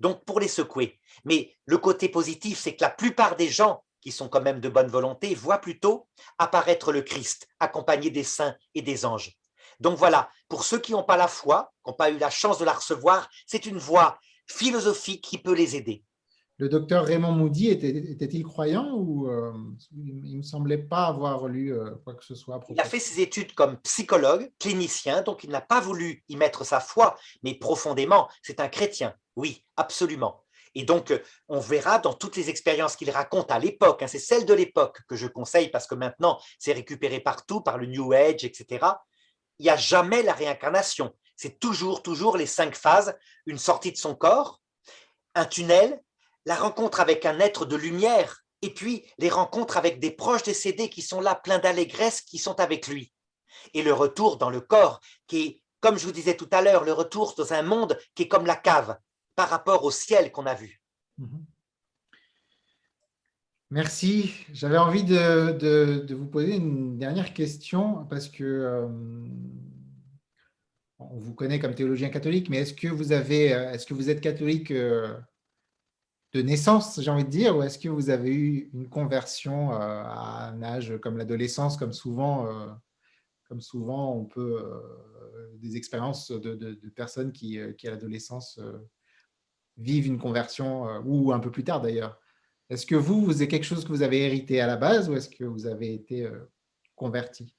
Donc, 0.00 0.24
pour 0.24 0.40
les 0.40 0.48
secouer. 0.48 0.98
Mais 1.24 1.56
le 1.66 1.78
côté 1.78 2.08
positif, 2.08 2.58
c'est 2.58 2.74
que 2.76 2.84
la 2.84 2.90
plupart 2.90 3.36
des 3.36 3.48
gens 3.48 3.84
qui 4.02 4.12
sont 4.12 4.28
quand 4.28 4.42
même 4.42 4.60
de 4.60 4.68
bonne 4.68 4.88
volonté, 4.88 5.34
voient 5.34 5.60
plutôt 5.60 6.06
apparaître 6.38 6.92
le 6.92 7.00
Christ, 7.00 7.46
accompagné 7.60 8.10
des 8.10 8.24
saints 8.24 8.56
et 8.74 8.82
des 8.82 9.06
anges. 9.06 9.38
Donc 9.80 9.96
voilà, 9.96 10.28
pour 10.48 10.64
ceux 10.64 10.78
qui 10.78 10.92
n'ont 10.92 11.04
pas 11.04 11.16
la 11.16 11.28
foi, 11.28 11.72
qui 11.84 11.90
n'ont 11.90 11.96
pas 11.96 12.10
eu 12.10 12.18
la 12.18 12.30
chance 12.30 12.58
de 12.58 12.64
la 12.64 12.74
recevoir, 12.74 13.30
c'est 13.46 13.64
une 13.64 13.78
voie 13.78 14.18
philosophique 14.46 15.24
qui 15.24 15.38
peut 15.38 15.54
les 15.54 15.76
aider. 15.76 16.04
Le 16.58 16.68
docteur 16.68 17.04
Raymond 17.04 17.32
Moody 17.32 17.70
était-il 17.70 18.44
croyant 18.44 18.92
ou 18.94 19.28
euh, 19.28 19.52
il 19.96 20.20
ne 20.20 20.36
me 20.36 20.42
semblait 20.42 20.78
pas 20.78 21.06
avoir 21.06 21.48
lu 21.48 21.72
euh, 21.72 21.96
quoi 22.04 22.14
que 22.14 22.24
ce 22.24 22.34
soit 22.34 22.60
Il 22.68 22.78
a 22.78 22.84
fait 22.84 23.00
ses 23.00 23.20
études 23.20 23.54
comme 23.54 23.78
psychologue, 23.78 24.52
clinicien, 24.60 25.22
donc 25.22 25.42
il 25.42 25.50
n'a 25.50 25.60
pas 25.60 25.80
voulu 25.80 26.22
y 26.28 26.36
mettre 26.36 26.64
sa 26.64 26.78
foi, 26.78 27.16
mais 27.42 27.54
profondément, 27.54 28.28
c'est 28.42 28.60
un 28.60 28.68
chrétien, 28.68 29.14
oui, 29.34 29.64
absolument. 29.76 30.41
Et 30.74 30.84
donc, 30.84 31.12
on 31.48 31.60
verra 31.60 31.98
dans 31.98 32.14
toutes 32.14 32.36
les 32.36 32.48
expériences 32.48 32.96
qu'il 32.96 33.10
raconte 33.10 33.50
à 33.50 33.58
l'époque, 33.58 34.02
hein, 34.02 34.06
c'est 34.06 34.18
celle 34.18 34.46
de 34.46 34.54
l'époque 34.54 35.00
que 35.08 35.16
je 35.16 35.26
conseille 35.26 35.68
parce 35.68 35.86
que 35.86 35.94
maintenant, 35.94 36.40
c'est 36.58 36.72
récupéré 36.72 37.20
partout 37.20 37.60
par 37.60 37.78
le 37.78 37.86
New 37.86 38.12
Age, 38.12 38.44
etc. 38.44 38.86
Il 39.58 39.64
n'y 39.64 39.70
a 39.70 39.76
jamais 39.76 40.22
la 40.22 40.32
réincarnation. 40.32 41.14
C'est 41.36 41.58
toujours, 41.58 42.02
toujours 42.02 42.36
les 42.36 42.46
cinq 42.46 42.74
phases, 42.74 43.14
une 43.46 43.58
sortie 43.58 43.92
de 43.92 43.98
son 43.98 44.14
corps, 44.14 44.60
un 45.34 45.44
tunnel, 45.44 46.00
la 46.46 46.56
rencontre 46.56 47.00
avec 47.00 47.26
un 47.26 47.38
être 47.40 47.64
de 47.66 47.76
lumière, 47.76 48.42
et 48.62 48.72
puis 48.72 49.04
les 49.18 49.28
rencontres 49.28 49.76
avec 49.76 49.98
des 49.98 50.10
proches 50.10 50.44
décédés 50.44 50.88
qui 50.88 51.02
sont 51.02 51.20
là, 51.20 51.34
pleins 51.34 51.58
d'allégresse, 51.58 52.20
qui 52.20 52.38
sont 52.38 52.60
avec 52.60 52.86
lui. 52.86 53.12
Et 53.74 53.82
le 53.82 53.92
retour 53.92 54.38
dans 54.38 54.50
le 54.50 54.60
corps, 54.60 55.00
qui 55.26 55.42
est, 55.42 55.62
comme 55.80 55.98
je 55.98 56.06
vous 56.06 56.12
disais 56.12 56.36
tout 56.36 56.48
à 56.52 56.62
l'heure, 56.62 56.84
le 56.84 56.92
retour 56.92 57.34
dans 57.36 57.52
un 57.52 57.62
monde 57.62 57.98
qui 58.14 58.22
est 58.22 58.28
comme 58.28 58.46
la 58.46 58.56
cave, 58.56 58.96
par 59.34 59.48
rapport 59.48 59.84
au 59.84 59.90
ciel 59.90 60.32
qu'on 60.32 60.46
a 60.46 60.54
vu. 60.54 60.82
Mhm. 61.18 61.44
Merci. 63.72 64.34
J'avais 64.52 64.76
envie 64.76 65.02
de, 65.02 66.12
vous 66.12 66.26
poser 66.26 66.56
une 66.56 66.98
dernière 66.98 67.32
question 67.32 68.04
parce 68.04 68.28
que 68.28 68.44
euh, 68.44 68.86
on 70.98 71.18
vous 71.18 71.32
connaît 71.32 71.58
comme 71.58 71.74
théologien 71.74 72.10
catholique, 72.10 72.50
mais 72.50 72.58
est-ce 72.58 72.74
que 72.74 72.88
vous 72.88 73.12
avez, 73.12 73.54
euh, 73.54 73.72
est-ce 73.72 73.86
que 73.86 73.94
vous 73.94 74.10
êtes 74.10 74.20
catholique 74.20 74.70
euh, 74.72 75.16
de 76.34 76.42
naissance, 76.42 77.00
j'ai 77.00 77.10
envie 77.10 77.24
de 77.24 77.30
dire, 77.30 77.56
ou 77.56 77.62
est-ce 77.62 77.78
que 77.78 77.88
vous 77.88 78.10
avez 78.10 78.34
eu 78.34 78.70
une 78.74 78.90
conversion 78.90 79.70
à 79.72 80.50
un 80.52 80.62
âge 80.62 80.98
comme 81.02 81.16
l'adolescence, 81.16 81.78
comme 81.78 81.94
souvent, 81.94 82.48
comme 83.48 83.60
souvent 83.60 84.14
on 84.14 84.24
peut 84.24 84.64
des 85.56 85.76
expériences 85.76 86.30
de, 86.30 86.88
personnes 86.96 87.32
qui, 87.32 87.58
qui 87.76 87.86
à 87.86 87.90
l'adolescence 87.90 88.58
vivent 89.76 90.06
une 90.06 90.18
conversion, 90.18 90.88
euh, 90.88 91.00
ou 91.04 91.32
un 91.32 91.40
peu 91.40 91.50
plus 91.50 91.64
tard 91.64 91.80
d'ailleurs. 91.80 92.18
Est-ce 92.70 92.86
que 92.86 92.94
vous, 92.94 93.22
vous 93.24 93.36
avez 93.36 93.48
quelque 93.48 93.64
chose 93.64 93.84
que 93.84 93.88
vous 93.88 94.02
avez 94.02 94.24
hérité 94.24 94.60
à 94.60 94.66
la 94.66 94.76
base 94.76 95.08
ou 95.08 95.14
est-ce 95.14 95.28
que 95.28 95.44
vous 95.44 95.66
avez 95.66 95.92
été 95.92 96.24
euh, 96.24 96.50
converti? 96.94 97.54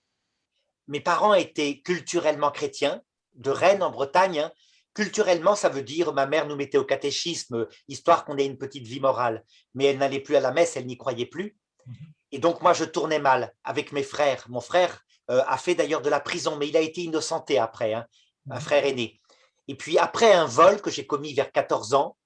Mes 0.88 1.02
parents 1.02 1.34
étaient 1.34 1.82
culturellement 1.82 2.52
chrétiens, 2.52 3.02
de 3.36 3.50
Rennes 3.50 3.84
en 3.84 3.92
Bretagne. 3.92 4.40
Hein. 4.40 4.52
Culturellement, 4.94 5.56
ça 5.56 5.70
veut 5.70 5.82
dire 5.82 6.14
ma 6.14 6.28
mère 6.28 6.48
nous 6.48 6.56
mettait 6.56 6.78
au 6.78 6.86
catéchisme, 6.86 7.68
histoire 7.88 8.26
qu'on 8.26 8.38
ait 8.38 8.46
une 8.46 8.58
petite 8.58 8.86
vie 8.86 9.00
morale. 9.00 9.44
Mais 9.74 9.86
elle 9.86 9.98
n'allait 9.98 10.20
plus 10.20 10.36
à 10.36 10.40
la 10.40 10.52
messe, 10.52 10.78
elle 10.78 10.86
n'y 10.86 10.98
croyait 10.98 11.26
plus. 11.26 11.58
Mhm. 11.88 11.96
Et 12.32 12.40
donc 12.40 12.62
moi, 12.62 12.74
je 12.74 12.84
tournais 12.84 13.20
mal 13.20 13.54
avec 13.64 13.92
mes 13.92 14.04
frères. 14.04 14.46
Mon 14.50 14.62
frère 14.62 15.04
euh, 15.30 15.42
a 15.48 15.58
fait 15.58 15.76
d'ailleurs 15.76 16.02
de 16.02 16.10
la 16.10 16.20
prison, 16.20 16.58
mais 16.58 16.68
il 16.68 16.78
a 16.78 16.82
été 16.82 17.02
innocenté 17.02 17.58
après, 17.58 17.94
hein, 17.94 18.06
un 18.50 18.56
mhm. 18.56 18.62
frère 18.62 18.86
aîné. 18.86 19.20
Et 19.68 19.76
puis 19.76 19.98
après 19.98 20.34
un 20.34 20.46
vol 20.46 20.82
que 20.82 20.92
j'ai 20.92 21.06
commis 21.06 21.34
vers 21.34 21.52
14 21.52 21.94
ans, 21.94 22.18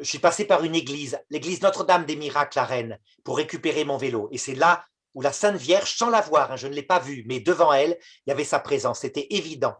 je 0.00 0.06
suis 0.06 0.18
passé 0.18 0.44
par 0.44 0.64
une 0.64 0.74
église, 0.74 1.18
l'église 1.30 1.62
Notre-Dame 1.62 2.04
des 2.04 2.16
Miracles 2.16 2.58
à 2.58 2.64
Rennes, 2.64 2.98
pour 3.22 3.36
récupérer 3.36 3.84
mon 3.84 3.96
vélo. 3.96 4.28
Et 4.32 4.38
c'est 4.38 4.54
là 4.54 4.84
où 5.14 5.22
la 5.22 5.32
Sainte 5.32 5.56
Vierge, 5.56 5.96
sans 5.96 6.10
la 6.10 6.20
voir, 6.20 6.52
hein, 6.52 6.56
je 6.56 6.66
ne 6.66 6.74
l'ai 6.74 6.82
pas 6.82 6.98
vue, 6.98 7.24
mais 7.26 7.40
devant 7.40 7.72
elle, 7.72 7.96
il 8.26 8.30
y 8.30 8.32
avait 8.32 8.44
sa 8.44 8.58
présence, 8.58 9.00
c'était 9.00 9.28
évident. 9.30 9.74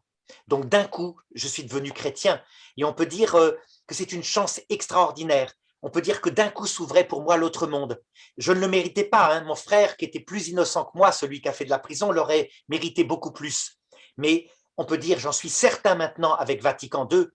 Donc 0.46 0.66
d'un 0.66 0.84
coup, 0.84 1.20
je 1.34 1.48
suis 1.48 1.64
devenu 1.64 1.92
chrétien. 1.92 2.40
Et 2.76 2.84
on 2.84 2.92
peut 2.92 3.06
dire 3.06 3.34
euh, 3.34 3.52
que 3.86 3.94
c'est 3.94 4.12
une 4.12 4.22
chance 4.22 4.60
extraordinaire. 4.68 5.52
On 5.82 5.90
peut 5.90 6.00
dire 6.00 6.22
que 6.22 6.30
d'un 6.30 6.48
coup 6.48 6.66
s'ouvrait 6.66 7.06
pour 7.06 7.22
moi 7.22 7.36
l'autre 7.36 7.66
monde. 7.66 8.00
Je 8.38 8.52
ne 8.52 8.60
le 8.60 8.68
méritais 8.68 9.04
pas. 9.04 9.34
Hein. 9.34 9.44
Mon 9.44 9.54
frère, 9.54 9.98
qui 9.98 10.06
était 10.06 10.20
plus 10.20 10.48
innocent 10.48 10.86
que 10.86 10.96
moi, 10.96 11.12
celui 11.12 11.42
qui 11.42 11.48
a 11.48 11.52
fait 11.52 11.66
de 11.66 11.70
la 11.70 11.78
prison, 11.78 12.10
l'aurait 12.10 12.48
mérité 12.68 13.04
beaucoup 13.04 13.32
plus. 13.32 13.78
Mais 14.16 14.48
on 14.76 14.84
peut 14.84 14.98
dire, 14.98 15.18
j'en 15.18 15.32
suis 15.32 15.50
certain 15.50 15.94
maintenant 15.94 16.34
avec 16.34 16.62
Vatican 16.62 17.08
II, 17.10 17.26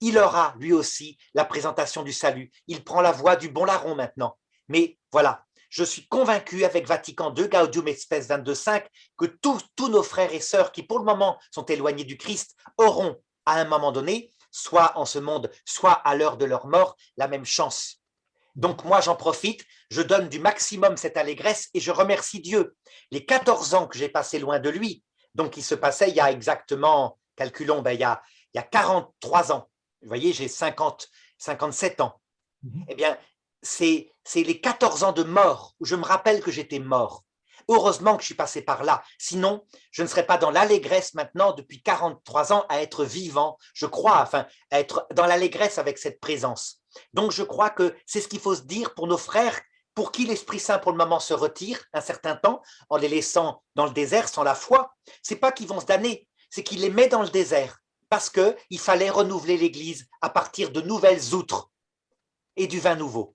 il 0.00 0.18
aura 0.18 0.54
lui 0.58 0.72
aussi 0.72 1.18
la 1.34 1.44
présentation 1.44 2.02
du 2.02 2.12
salut. 2.12 2.50
Il 2.66 2.84
prend 2.84 3.00
la 3.00 3.12
voie 3.12 3.36
du 3.36 3.48
bon 3.48 3.64
larron 3.64 3.94
maintenant. 3.94 4.36
Mais 4.68 4.98
voilà, 5.12 5.44
je 5.70 5.84
suis 5.84 6.06
convaincu 6.08 6.64
avec 6.64 6.86
Vatican 6.86 7.34
II, 7.34 7.48
Gaudium 7.48 7.88
et 7.88 7.94
Spes 7.94 8.28
22.5, 8.28 8.84
que 9.16 9.26
tous, 9.26 9.62
tous 9.76 9.88
nos 9.88 10.02
frères 10.02 10.32
et 10.32 10.40
sœurs 10.40 10.72
qui 10.72 10.82
pour 10.82 10.98
le 10.98 11.04
moment 11.04 11.38
sont 11.50 11.64
éloignés 11.64 12.04
du 12.04 12.16
Christ 12.16 12.54
auront 12.78 13.16
à 13.46 13.60
un 13.60 13.64
moment 13.64 13.92
donné, 13.92 14.30
soit 14.50 14.96
en 14.96 15.04
ce 15.04 15.18
monde, 15.18 15.50
soit 15.64 15.92
à 15.92 16.14
l'heure 16.14 16.36
de 16.36 16.44
leur 16.44 16.66
mort, 16.66 16.96
la 17.16 17.28
même 17.28 17.44
chance. 17.44 18.00
Donc 18.54 18.84
moi, 18.84 19.00
j'en 19.00 19.16
profite, 19.16 19.64
je 19.90 20.00
donne 20.00 20.28
du 20.28 20.38
maximum 20.38 20.96
cette 20.96 21.16
allégresse 21.16 21.70
et 21.74 21.80
je 21.80 21.90
remercie 21.90 22.40
Dieu. 22.40 22.76
Les 23.10 23.24
14 23.24 23.74
ans 23.74 23.86
que 23.88 23.98
j'ai 23.98 24.08
passés 24.08 24.38
loin 24.38 24.60
de 24.60 24.70
lui, 24.70 25.02
donc, 25.34 25.56
il 25.56 25.62
se 25.62 25.74
passait 25.74 26.08
il 26.08 26.14
y 26.14 26.20
a 26.20 26.30
exactement, 26.30 27.18
calculons, 27.36 27.82
ben, 27.82 27.92
il, 27.92 28.00
y 28.00 28.04
a, 28.04 28.22
il 28.52 28.58
y 28.58 28.60
a 28.60 28.62
43 28.62 29.52
ans. 29.52 29.68
Vous 30.02 30.08
voyez, 30.08 30.32
j'ai 30.32 30.48
50, 30.48 31.08
57 31.38 32.00
ans. 32.00 32.20
Mhm. 32.62 32.84
Eh 32.88 32.94
bien, 32.94 33.18
c'est 33.62 34.12
les 34.34 34.60
14 34.60 35.04
ans 35.04 35.12
de 35.12 35.24
mort 35.24 35.74
où 35.80 35.86
je 35.86 35.96
me 35.96 36.04
rappelle 36.04 36.42
que 36.42 36.50
j'étais 36.50 36.78
mort. 36.78 37.24
Heureusement 37.68 38.16
que 38.16 38.22
je 38.22 38.26
suis 38.26 38.34
passé 38.34 38.60
par 38.60 38.84
là. 38.84 39.02
Sinon, 39.18 39.64
je 39.90 40.02
ne 40.02 40.06
serais 40.06 40.26
pas 40.26 40.36
dans 40.36 40.50
l'allégresse 40.50 41.14
maintenant 41.14 41.52
depuis 41.52 41.82
43 41.82 42.52
ans 42.52 42.66
à 42.68 42.82
être 42.82 43.04
vivant, 43.04 43.56
je 43.72 43.86
crois, 43.86 44.20
enfin, 44.20 44.46
à 44.70 44.80
être 44.80 45.06
dans 45.14 45.24
l'allégresse 45.24 45.78
avec 45.78 45.96
cette 45.96 46.20
présence. 46.20 46.82
Donc, 47.14 47.32
je 47.32 47.42
crois 47.42 47.70
que 47.70 47.96
c'est 48.06 48.20
ce 48.20 48.28
qu'il 48.28 48.40
faut 48.40 48.54
se 48.54 48.62
dire 48.62 48.94
pour 48.94 49.06
nos 49.06 49.16
frères 49.16 49.60
pour 49.94 50.12
qui 50.12 50.26
l'Esprit 50.26 50.58
Saint, 50.58 50.78
pour 50.78 50.92
le 50.92 50.98
moment, 50.98 51.20
se 51.20 51.34
retire 51.34 51.78
un 51.92 52.00
certain 52.00 52.36
temps 52.36 52.62
en 52.88 52.96
les 52.96 53.08
laissant 53.08 53.62
dans 53.74 53.86
le 53.86 53.92
désert 53.92 54.28
sans 54.28 54.42
la 54.42 54.54
foi, 54.54 54.94
c'est 55.22 55.36
pas 55.36 55.52
qu'ils 55.52 55.68
vont 55.68 55.80
se 55.80 55.86
damner, 55.86 56.26
c'est 56.50 56.62
qu'il 56.62 56.80
les 56.80 56.90
met 56.90 57.08
dans 57.08 57.22
le 57.22 57.30
désert 57.30 57.80
parce 58.10 58.30
qu'il 58.30 58.78
fallait 58.78 59.10
renouveler 59.10 59.56
l'Église 59.56 60.06
à 60.20 60.30
partir 60.30 60.70
de 60.70 60.80
nouvelles 60.80 61.34
outres 61.34 61.70
et 62.56 62.66
du 62.66 62.78
vin 62.80 62.96
nouveau. 62.96 63.34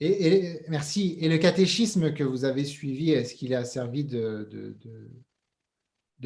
Et, 0.00 0.60
merci. 0.68 1.16
Et 1.20 1.28
le 1.28 1.38
catéchisme 1.38 2.14
que 2.14 2.24
vous 2.24 2.44
avez 2.44 2.64
suivi, 2.64 3.12
est-ce 3.12 3.34
qu'il 3.34 3.54
a 3.54 3.64
servi 3.64 4.04
de, 4.04 4.48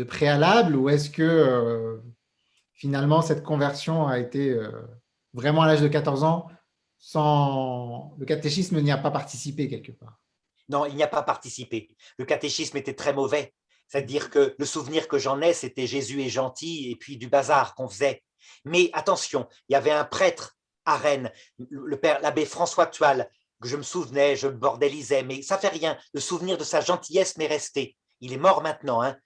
préalable 0.07 0.77
ou 0.77 0.88
est-ce 0.88 1.11
que 1.11 1.23
euh, 1.23 1.99
finalement 2.75 3.23
cette 3.23 3.42
conversion 3.42 4.07
a 4.07 4.18
été 4.18 4.51
euh, 4.51 4.71
vraiment 5.33 5.62
à 5.62 5.66
l'âge 5.66 5.81
de 5.81 5.88
14 5.88 6.25
ans 6.25 6.49
sans 7.04 8.14
le 8.16 8.24
catéchisme 8.24 8.80
n'y 8.80 8.92
a 8.92 8.96
pas 8.96 9.10
participé 9.10 9.68
quelque 9.68 9.90
part. 9.90 10.20
Non, 10.68 10.86
il 10.86 10.94
n'y 10.94 11.02
a 11.02 11.08
pas 11.08 11.22
participé. 11.22 11.88
Le 12.16 12.24
catéchisme 12.24 12.76
était 12.76 12.94
très 12.94 13.12
mauvais. 13.12 13.52
C'est-à-dire 13.88 14.30
que 14.30 14.54
le 14.56 14.64
souvenir 14.64 15.08
que 15.08 15.18
j'en 15.18 15.40
ai, 15.42 15.52
c'était 15.52 15.88
Jésus 15.88 16.22
est 16.22 16.28
gentil 16.28 16.92
et 16.92 16.96
puis 16.96 17.16
du 17.16 17.26
bazar 17.26 17.74
qu'on 17.74 17.88
faisait. 17.88 18.22
Mais 18.64 18.88
attention, 18.92 19.48
il 19.68 19.72
y 19.72 19.74
avait 19.74 19.90
un 19.90 20.04
prêtre 20.04 20.56
à 20.84 20.96
Rennes, 20.96 21.32
le 21.58 21.98
père, 21.98 22.20
l'abbé 22.20 22.46
François 22.46 22.86
Toile, 22.86 23.28
que 23.60 23.68
je 23.68 23.76
me 23.76 23.82
souvenais, 23.82 24.36
je 24.36 24.46
bordélisais, 24.46 25.24
mais 25.24 25.42
ça 25.42 25.58
fait 25.58 25.68
rien. 25.68 25.98
Le 26.14 26.20
souvenir 26.20 26.56
de 26.56 26.64
sa 26.64 26.80
gentillesse 26.80 27.36
m'est 27.36 27.48
resté. 27.48 27.96
Il 28.20 28.32
est 28.32 28.38
mort 28.38 28.62
maintenant. 28.62 29.02
Hein. 29.02 29.16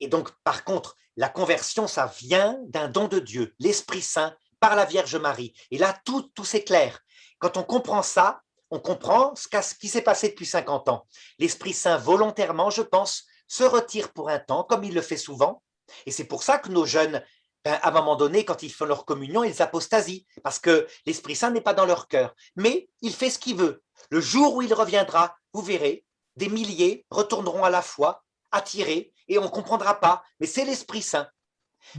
Et 0.00 0.08
donc, 0.08 0.30
par 0.44 0.64
contre, 0.64 0.96
la 1.18 1.28
conversion, 1.28 1.86
ça 1.86 2.10
vient 2.18 2.58
d'un 2.68 2.88
don 2.88 3.06
de 3.06 3.18
Dieu, 3.18 3.54
l'Esprit 3.58 4.02
Saint, 4.02 4.34
par 4.60 4.76
la 4.76 4.86
Vierge 4.86 5.16
Marie. 5.16 5.52
Et 5.70 5.78
là, 5.78 5.96
tout, 6.04 6.22
tout 6.34 6.44
s'éclaire. 6.44 7.00
Quand 7.38 7.56
on 7.56 7.62
comprend 7.62 8.02
ça, 8.02 8.42
on 8.70 8.80
comprend 8.80 9.34
ce, 9.34 9.48
qui 9.74 9.88
s'est 9.88 10.02
passé 10.02 10.28
depuis 10.28 10.46
50 10.46 10.88
ans. 10.88 11.06
L'Esprit 11.38 11.72
Saint, 11.72 11.96
volontairement, 11.96 12.70
je 12.70 12.82
pense, 12.82 13.24
se 13.46 13.64
retire 13.64 14.12
pour 14.12 14.28
un 14.28 14.38
temps, 14.38 14.64
comme 14.64 14.84
il 14.84 14.94
le 14.94 15.00
fait 15.00 15.16
souvent. 15.16 15.62
Et 16.06 16.10
c'est 16.10 16.24
pour 16.24 16.42
ça 16.42 16.58
que 16.58 16.68
nos 16.68 16.84
jeunes, 16.84 17.22
ben, 17.64 17.78
à 17.82 17.88
un 17.88 17.92
moment 17.92 18.16
donné, 18.16 18.44
quand 18.44 18.62
ils 18.62 18.72
font 18.72 18.84
leur 18.84 19.04
communion, 19.04 19.42
ils 19.42 19.62
apostasient, 19.62 20.26
parce 20.42 20.58
que 20.58 20.86
l'Esprit 21.06 21.34
Saint 21.34 21.50
n'est 21.50 21.62
pas 21.62 21.74
dans 21.74 21.86
leur 21.86 22.08
cœur. 22.08 22.34
Mais 22.56 22.88
il 23.00 23.14
fait 23.14 23.30
ce 23.30 23.38
qu'il 23.38 23.56
veut. 23.56 23.82
Le 24.10 24.20
jour 24.20 24.54
où 24.54 24.62
il 24.62 24.72
reviendra, 24.74 25.36
vous 25.52 25.62
verrez, 25.62 26.04
des 26.36 26.48
milliers 26.48 27.06
retourneront 27.10 27.64
à 27.64 27.70
la 27.70 27.82
foi, 27.82 28.22
attirés, 28.52 29.12
et 29.28 29.38
on 29.38 29.44
ne 29.44 29.48
comprendra 29.48 30.00
pas. 30.00 30.22
Mais 30.40 30.46
c'est 30.46 30.64
l'Esprit 30.64 31.02
Saint. 31.02 31.28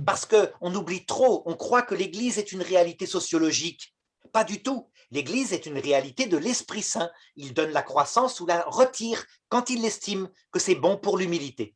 Parce 0.05 0.25
qu'on 0.25 0.75
oublie 0.75 1.05
trop, 1.05 1.43
on 1.45 1.55
croit 1.55 1.81
que 1.81 1.95
l'Église 1.95 2.37
est 2.37 2.51
une 2.51 2.61
réalité 2.61 3.05
sociologique. 3.05 3.93
Pas 4.31 4.43
du 4.43 4.61
tout. 4.61 4.89
L'Église 5.11 5.53
est 5.53 5.65
une 5.65 5.79
réalité 5.79 6.27
de 6.27 6.37
l'Esprit 6.37 6.83
Saint. 6.83 7.09
Il 7.35 7.53
donne 7.53 7.71
la 7.71 7.81
croissance 7.81 8.39
ou 8.39 8.45
la 8.45 8.61
retire 8.61 9.25
quand 9.47 9.69
il 9.69 9.83
estime 9.83 10.29
que 10.51 10.59
c'est 10.59 10.75
bon 10.75 10.97
pour 10.97 11.17
l'humilité. 11.17 11.75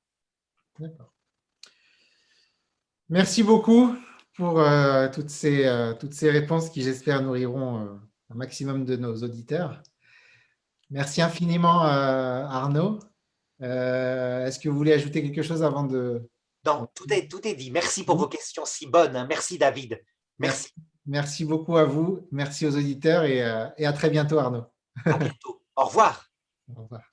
Merci 3.10 3.44
beaucoup 3.44 3.96
pour 4.36 4.60
euh, 4.60 5.08
toutes, 5.12 5.30
ces, 5.30 5.66
euh, 5.66 5.94
toutes 5.94 6.14
ces 6.14 6.32
réponses 6.32 6.70
qui, 6.70 6.82
j'espère, 6.84 7.22
nourriront 7.22 7.80
euh, 7.80 7.96
un 8.30 8.36
maximum 8.36 8.86
de 8.86 8.96
nos 8.96 9.16
auditeurs. 9.24 9.82
Merci 10.90 11.22
infiniment, 11.22 11.82
Arnaud. 11.82 13.00
Est-ce 13.60 14.60
que 14.60 14.70
vous 14.70 14.78
voulez 14.78 14.94
ajouter 14.94 15.24
quelque 15.24 15.42
chose 15.42 15.64
avant 15.64 15.84
de... 15.84 16.30
Non, 16.66 16.88
tout 16.94 17.12
est, 17.12 17.28
tout 17.28 17.46
est 17.48 17.56
dit. 17.56 17.72
Merci 17.72 18.04
pour 18.04 18.16
vos 18.16 18.28
questions 18.28 18.64
si 18.66 18.86
bonnes. 18.86 19.26
Merci, 19.28 19.58
David. 19.58 20.04
Merci. 20.38 20.70
Merci 20.76 20.93
beaucoup 21.46 21.78
à 21.78 21.86
vous, 21.86 22.28
merci 22.32 22.66
aux 22.66 22.76
auditeurs 22.78 23.24
et, 23.24 23.44
euh, 23.44 23.68
et 23.78 23.86
à 23.86 23.94
très 23.94 24.10
bientôt 24.10 24.40
Arnaud. 24.40 24.66
À 25.06 25.18
bientôt. 25.18 25.62
Au 25.76 25.86
revoir. 25.86 26.30
Au 26.76 26.82
revoir. 26.82 27.13